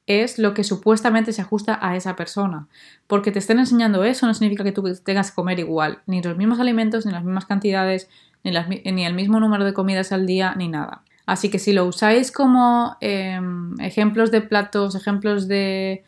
es 0.06 0.38
lo 0.38 0.54
que 0.54 0.64
supuestamente 0.64 1.32
se 1.32 1.42
ajusta 1.42 1.78
a 1.82 1.96
esa 1.96 2.16
persona. 2.16 2.68
Porque 3.06 3.32
te 3.32 3.38
estén 3.40 3.58
enseñando 3.58 4.04
eso 4.04 4.26
no 4.26 4.34
significa 4.34 4.64
que 4.64 4.72
tú 4.72 4.82
tengas 5.04 5.30
que 5.30 5.34
comer 5.34 5.58
igual, 5.58 6.02
ni 6.06 6.22
los 6.22 6.36
mismos 6.36 6.60
alimentos, 6.60 7.04
ni 7.04 7.12
las 7.12 7.24
mismas 7.24 7.46
cantidades, 7.46 8.08
ni, 8.44 8.52
ni 8.92 9.04
el 9.04 9.14
mismo 9.14 9.40
número 9.40 9.64
de 9.64 9.74
comidas 9.74 10.12
al 10.12 10.26
día, 10.26 10.54
ni 10.56 10.68
nada. 10.68 11.02
Así 11.28 11.50
que 11.50 11.58
si 11.58 11.72
lo 11.72 11.84
usáis 11.84 12.32
como 12.32 12.96
em, 13.00 13.74
ejemplos 13.80 14.30
de 14.30 14.40
platos, 14.40 14.94
ejemplos 14.94 15.46
de 15.46 16.04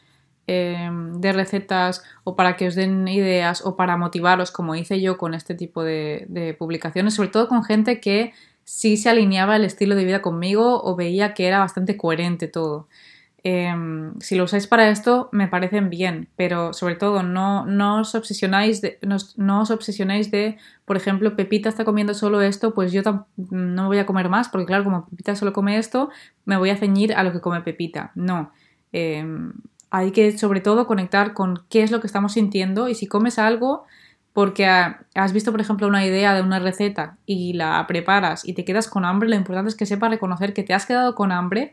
Em, 0.52 1.20
de 1.20 1.33
recetas 1.33 2.02
o 2.24 2.35
para 2.35 2.56
que 2.56 2.66
os 2.66 2.74
den 2.74 3.06
ideas 3.06 3.62
o 3.64 3.76
para 3.78 3.96
motivaros, 3.96 4.50
como 4.50 4.74
hice 4.74 5.00
yo 5.00 5.16
con 5.16 5.33
este 5.33 5.54
tipo 5.54 5.85
de, 5.85 6.56
publicaciones, 6.59 7.14
sobre 7.14 7.28
todo 7.28 7.46
con 7.46 7.62
gente 7.62 8.00
que 8.00 8.33
sí 8.64 8.96
se 8.96 9.11
alineaba 9.11 9.54
el 9.54 9.64
estilo 9.64 9.94
de 9.94 10.04
vida 10.04 10.22
conmigo 10.22 10.83
o 10.83 10.96
veía 10.96 11.35
que 11.35 11.46
era 11.46 11.61
bastante 11.61 11.96
coherente 11.96 12.48
todo. 12.48 12.88
Em, 13.42 14.18
si 14.20 14.35
lo 14.35 14.44
usáis 14.44 14.66
para 14.66 14.90
esto, 14.90 15.31
me 15.33 15.48
parecen 15.48 15.88
bien, 15.88 16.29
pero 16.37 16.74
sobre 16.74 16.94
todo 16.94 17.22
no, 17.22 17.64
os 18.00 18.14
obsesionáis 18.14 18.83
de, 18.83 18.98
no, 19.37 19.61
os 19.62 19.70
obsesionéis 19.70 20.31
de, 20.31 20.59
por 20.85 20.98
ejemplo, 20.98 21.37
Pepita 21.37 21.70
está 21.70 21.87
comiendo 21.87 22.12
solo 22.12 22.42
esto, 22.42 22.74
pues 22.74 22.92
yo 22.92 23.00
no 23.03 23.83
me 23.83 23.87
voy 23.87 23.98
a 23.98 24.05
comer 24.05 24.29
más, 24.29 24.50
porque 24.50 24.66
claro, 24.66 24.85
como 24.85 25.07
Pepita 25.09 25.37
solo 25.37 25.55
come 25.55 25.79
esto, 25.79 26.11
me 26.44 26.59
voy 26.59 26.68
a 26.68 26.76
ceñir 26.76 27.14
a 27.14 27.22
lo 27.22 27.33
que 27.33 27.40
come 27.40 27.62
Pepita. 27.62 28.12
No. 28.14 28.53
Em, 28.92 29.55
hay 29.90 30.11
que 30.12 30.37
sobre 30.37 30.61
todo 30.61 30.87
conectar 30.87 31.33
con 31.33 31.64
qué 31.70 31.83
es 31.83 31.90
lo 31.90 32.00
que 32.00 32.07
estamos 32.07 32.33
sintiendo 32.35 32.88
y 32.88 32.94
si 32.94 33.07
comes 33.07 33.38
algo 33.38 33.85
porque 34.33 34.66
has 34.66 35.33
visto, 35.33 35.50
por 35.50 35.61
ejemplo, 35.61 35.88
una 35.88 36.05
idea 36.07 36.35
de 36.35 36.42
una 36.42 36.59
receta 36.59 37.16
y 37.26 37.55
la 37.55 37.85
preparas 37.88 38.46
y 38.46 38.53
te 38.53 38.64
quedas 38.64 38.88
con 38.88 39.05
hambre, 39.05 39.29
lo 39.29 39.35
importante 39.35 39.70
es 39.70 39.74
que 39.74 39.87
sepas 39.87 40.11
reconocer 40.11 40.53
que 40.53 40.62
te 40.62 40.74
has 40.74 40.87
quedado 40.87 41.14
con 41.14 41.33
hambre 41.33 41.72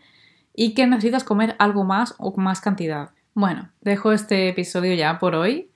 y 0.57 0.73
que 0.73 0.87
necesitas 0.87 1.23
comer 1.23 1.55
algo 1.59 1.85
más 1.85 2.15
o 2.17 2.35
más 2.35 2.59
cantidad. 2.59 3.11
Bueno, 3.35 3.69
dejo 3.81 4.11
este 4.11 4.49
episodio 4.49 4.93
ya 4.95 5.19
por 5.19 5.35
hoy 5.35 5.69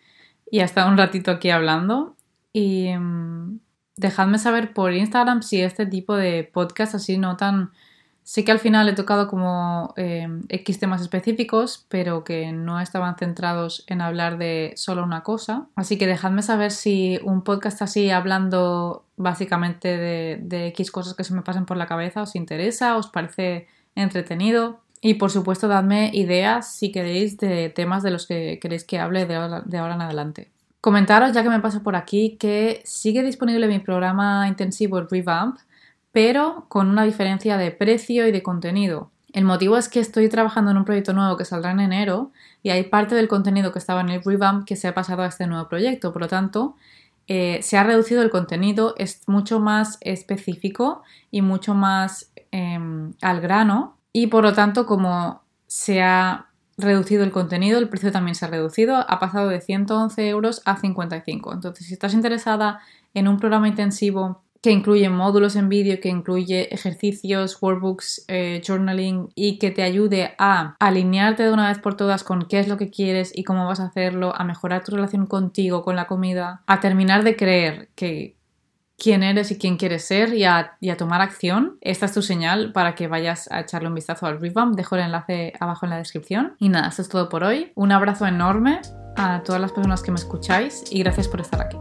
y 0.49 0.61
hasta 0.61 0.87
un 0.87 0.97
ratito 0.97 1.29
aquí 1.29 1.51
hablando 1.51 2.17
y 2.51 2.89
mm, 2.97 3.59
dejadme 3.95 4.39
saber 4.39 4.73
por 4.73 4.91
Instagram 4.91 5.43
si 5.43 5.61
este 5.61 5.85
tipo 5.85 6.15
de 6.15 6.43
podcast 6.43 6.95
así 6.95 7.19
no 7.19 7.37
tan 7.37 7.71
Sí 8.23 8.45
que 8.45 8.51
al 8.51 8.59
final 8.59 8.87
he 8.87 8.93
tocado 8.93 9.27
como 9.27 9.93
eh, 9.97 10.27
X 10.47 10.79
temas 10.79 11.01
específicos, 11.01 11.85
pero 11.89 12.23
que 12.23 12.51
no 12.51 12.79
estaban 12.79 13.15
centrados 13.17 13.83
en 13.87 13.99
hablar 13.99 14.37
de 14.37 14.73
solo 14.75 15.03
una 15.03 15.23
cosa. 15.23 15.67
Así 15.75 15.97
que 15.97 16.05
dejadme 16.05 16.43
saber 16.43 16.71
si 16.71 17.19
un 17.23 17.43
podcast 17.43 17.81
así 17.81 18.11
hablando 18.11 19.05
básicamente 19.17 19.97
de, 19.97 20.39
de 20.43 20.67
X 20.67 20.91
cosas 20.91 21.15
que 21.15 21.23
se 21.23 21.33
me 21.33 21.41
pasen 21.41 21.65
por 21.65 21.77
la 21.77 21.87
cabeza 21.87 22.21
os 22.21 22.35
interesa, 22.35 22.95
os 22.95 23.07
parece 23.07 23.67
entretenido. 23.95 24.81
Y 25.01 25.15
por 25.15 25.31
supuesto, 25.31 25.67
dadme 25.67 26.11
ideas 26.13 26.75
si 26.75 26.91
queréis 26.91 27.37
de 27.37 27.69
temas 27.69 28.03
de 28.03 28.11
los 28.11 28.27
que 28.27 28.59
queréis 28.61 28.83
que 28.83 28.99
hable 28.99 29.25
de 29.25 29.35
ahora, 29.35 29.63
en 29.95 30.01
adelante. 30.01 30.51
Comentaros, 30.79 31.33
ya 31.33 31.43
que 31.43 31.49
me 31.49 31.59
paso 31.59 31.81
por 31.81 31.95
aquí, 31.95 32.37
que 32.39 32.81
sigue 32.85 33.23
disponible 33.23 33.67
mi 33.67 33.79
programa 33.79 34.47
intensivo, 34.47 35.01
Revamp, 35.01 35.57
pero 36.11 36.65
con 36.67 36.89
una 36.89 37.03
diferencia 37.03 37.57
de 37.57 37.71
precio 37.71 38.27
y 38.27 38.31
de 38.31 38.43
contenido. 38.43 39.11
El 39.33 39.45
motivo 39.45 39.77
es 39.77 39.87
que 39.87 39.99
estoy 39.99 40.27
trabajando 40.27 40.71
en 40.71 40.77
un 40.77 40.85
proyecto 40.85 41.13
nuevo 41.13 41.37
que 41.37 41.45
saldrá 41.45 41.71
en 41.71 41.79
enero 41.79 42.31
y 42.63 42.69
hay 42.69 42.83
parte 42.83 43.15
del 43.15 43.27
contenido 43.27 43.71
que 43.71 43.79
estaba 43.79 44.01
en 44.01 44.09
el 44.09 44.23
revamp 44.23 44.65
que 44.65 44.75
se 44.75 44.87
ha 44.87 44.93
pasado 44.93 45.21
a 45.21 45.27
este 45.27 45.47
nuevo 45.47 45.69
proyecto. 45.69 46.11
Por 46.11 46.23
lo 46.23 46.27
tanto, 46.27 46.75
eh, 47.27 47.59
se 47.61 47.77
ha 47.77 47.83
reducido 47.83 48.21
el 48.23 48.29
contenido, 48.29 48.93
es 48.97 49.21
mucho 49.27 49.59
más 49.59 49.97
específico 50.01 51.03
y 51.29 51.41
mucho 51.41 51.73
más 51.73 52.30
em, 52.51 53.13
al 53.21 53.41
grano. 53.41 53.97
Y 54.13 54.27
por 54.27 54.43
lo 54.43 54.53
tanto, 54.53 54.85
como 54.85 55.41
se 55.67 56.01
ha 56.01 56.47
reducido 56.77 57.23
el 57.23 57.31
contenido, 57.31 57.77
el 57.79 57.89
precio 57.89 58.11
también 58.11 58.35
se 58.35 58.45
ha 58.45 58.49
reducido, 58.49 58.97
ha 58.97 59.19
pasado 59.19 59.49
de 59.49 59.61
111 59.61 60.27
euros 60.27 60.61
a 60.65 60.77
55. 60.77 61.53
Entonces, 61.53 61.87
si 61.87 61.93
estás 61.93 62.13
interesada 62.13 62.79
en 63.13 63.27
un 63.27 63.37
programa 63.37 63.67
intensivo 63.67 64.41
que 64.61 64.71
incluye 64.71 65.09
módulos 65.09 65.55
en 65.55 65.69
vídeo, 65.69 65.99
que 65.99 66.09
incluye 66.09 66.73
ejercicios, 66.73 67.57
workbooks, 67.61 68.25
eh, 68.27 68.61
journaling 68.65 69.29
y 69.33 69.57
que 69.57 69.71
te 69.71 69.81
ayude 69.81 70.35
a 70.37 70.75
alinearte 70.79 71.43
de 71.43 71.51
una 71.51 71.69
vez 71.69 71.79
por 71.79 71.97
todas 71.97 72.23
con 72.23 72.47
qué 72.47 72.59
es 72.59 72.67
lo 72.67 72.77
que 72.77 72.91
quieres 72.91 73.31
y 73.35 73.43
cómo 73.43 73.65
vas 73.65 73.79
a 73.79 73.85
hacerlo, 73.85 74.33
a 74.35 74.43
mejorar 74.43 74.83
tu 74.83 74.91
relación 74.91 75.25
contigo, 75.25 75.83
con 75.83 75.95
la 75.95 76.05
comida, 76.05 76.61
a 76.67 76.79
terminar 76.79 77.23
de 77.23 77.35
creer 77.35 77.89
que 77.95 78.35
quién 79.01 79.23
eres 79.23 79.49
y 79.49 79.57
quién 79.57 79.77
quieres 79.77 80.05
ser 80.05 80.33
y 80.35 80.45
a, 80.45 80.77
tomar 80.97 81.21
acción. 81.21 81.77
Esta 81.81 82.05
es 82.05 82.13
tu 82.13 82.21
señal 82.21 82.71
para 82.71 82.93
que 82.93 83.07
vayas 83.07 83.51
a 83.51 83.61
echarle 83.61 83.87
un 83.87 83.95
vistazo 83.95 84.27
al 84.27 84.39
revamp. 84.39 84.75
Dejo 84.75 84.95
el 84.95 85.01
enlace 85.01 85.53
abajo 85.59 85.87
en 85.87 85.89
la 85.89 85.97
descripción. 85.97 86.55
Y 86.59 86.69
nada, 86.69 86.89
esto 86.89 87.01
es 87.01 87.09
todo 87.09 87.27
por 87.27 87.43
hoy. 87.43 87.71
Un 87.75 87.91
abrazo 87.91 88.27
enorme 88.27 88.79
a 89.17 89.41
todas 89.43 89.59
las 89.59 89.71
personas 89.71 90.03
que 90.03 90.11
me 90.11 90.17
escucháis 90.17 90.83
y 90.91 90.99
gracias 90.99 91.27
por 91.27 91.41
estar 91.41 91.61
aquí. 91.61 91.77